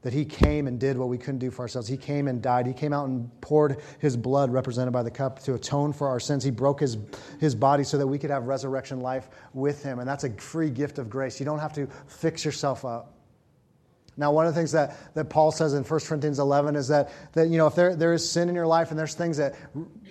[0.02, 1.88] that he came and did what we couldn't do for ourselves.
[1.88, 2.66] He came and died.
[2.66, 6.20] He came out and poured his blood, represented by the cup, to atone for our
[6.20, 6.44] sins.
[6.44, 6.96] He broke his,
[7.40, 9.98] his body so that we could have resurrection life with him.
[9.98, 11.40] And that's a free gift of grace.
[11.40, 13.14] You don't have to fix yourself up.
[14.16, 17.10] Now, one of the things that, that Paul says in 1 Corinthians 11 is that,
[17.34, 19.54] that you know, if there, there is sin in your life and there's things that,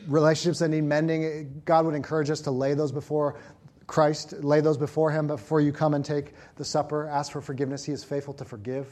[0.08, 3.38] relationships that need mending, God would encourage us to lay those before
[3.86, 7.08] Christ, lay those before him before you come and take the supper.
[7.08, 7.84] Ask for forgiveness.
[7.84, 8.88] He is faithful to forgive.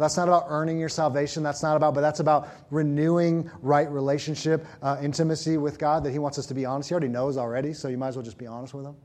[0.00, 1.42] That's not about earning your salvation.
[1.42, 6.18] That's not about, but that's about renewing right relationship, uh, intimacy with God that He
[6.18, 6.88] wants us to be honest.
[6.88, 8.96] He already knows already, so you might as well just be honest with Him.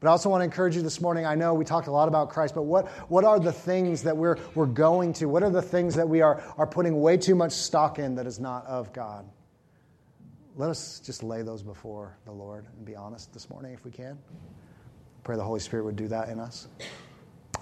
[0.00, 1.24] But I also want to encourage you this morning.
[1.26, 4.16] I know we talked a lot about Christ, but what, what are the things that
[4.16, 5.26] we're, we're going to?
[5.26, 8.26] What are the things that we are, are putting way too much stock in that
[8.26, 9.28] is not of God?
[10.56, 13.90] Let us just lay those before the Lord and be honest this morning if we
[13.90, 14.18] can.
[15.22, 16.66] Pray the Holy Spirit would do that in us.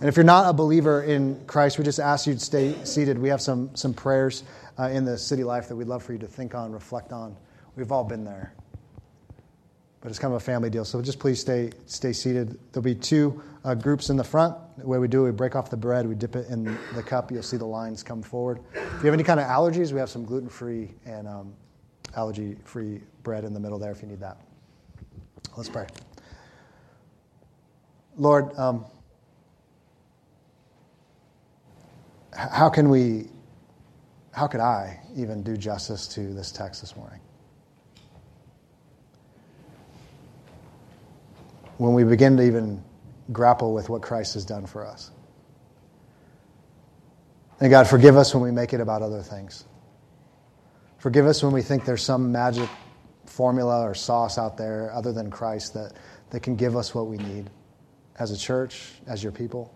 [0.00, 3.18] And if you're not a believer in Christ, we just ask you to stay seated.
[3.18, 4.44] We have some, some prayers
[4.78, 7.36] uh, in the city life that we'd love for you to think on, reflect on.
[7.76, 8.52] We've all been there
[10.00, 10.84] but it's kind of a family deal.
[10.84, 12.58] So just please stay stay seated.
[12.72, 14.56] There'll be two uh, groups in the front.
[14.78, 17.02] The way we do, it, we break off the bread, we dip it in the
[17.02, 17.30] cup.
[17.30, 18.60] You'll see the lines come forward.
[18.74, 21.52] If you have any kind of allergies, we have some gluten free and um,
[22.16, 24.38] allergy free bread in the middle there if you need that.
[25.56, 25.86] Let's pray.
[28.16, 28.84] Lord, um,
[32.32, 33.28] how can we,
[34.32, 37.20] how could I even do justice to this text this morning?
[41.78, 42.82] when we begin to even
[43.32, 45.10] grapple with what Christ has done for us.
[47.60, 49.64] And God, forgive us when we make it about other things.
[50.98, 52.68] Forgive us when we think there's some magic
[53.26, 55.92] formula or sauce out there other than Christ that,
[56.30, 57.50] that can give us what we need
[58.18, 59.72] as a church, as your people.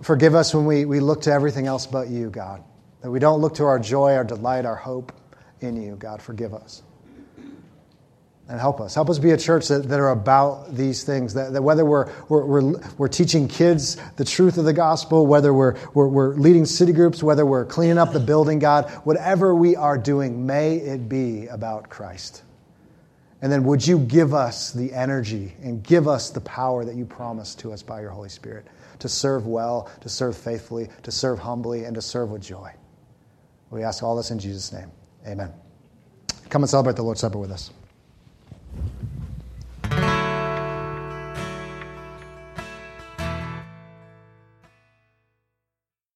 [0.00, 2.64] Forgive us when we, we look to everything else but you, God.
[3.02, 5.12] That we don't look to our joy, our delight, our hope
[5.60, 6.22] in you, God.
[6.22, 6.82] Forgive us
[8.48, 8.94] and help us.
[8.94, 11.34] Help us be a church that, that are about these things.
[11.34, 15.54] That, that whether we're, we're, we're, we're, teaching kids the truth of the gospel, whether
[15.54, 19.76] we're, we're, we're leading city groups, whether we're cleaning up the building, God, whatever we
[19.76, 22.42] are doing, may it be about Christ.
[23.40, 27.04] And then would you give us the energy and give us the power that you
[27.04, 28.66] promised to us by your Holy Spirit
[29.02, 32.72] to serve well, to serve faithfully, to serve humbly, and to serve with joy.
[33.70, 34.92] We ask all this in Jesus' name.
[35.26, 35.52] Amen.
[36.50, 37.72] Come and celebrate the Lord's Supper with us.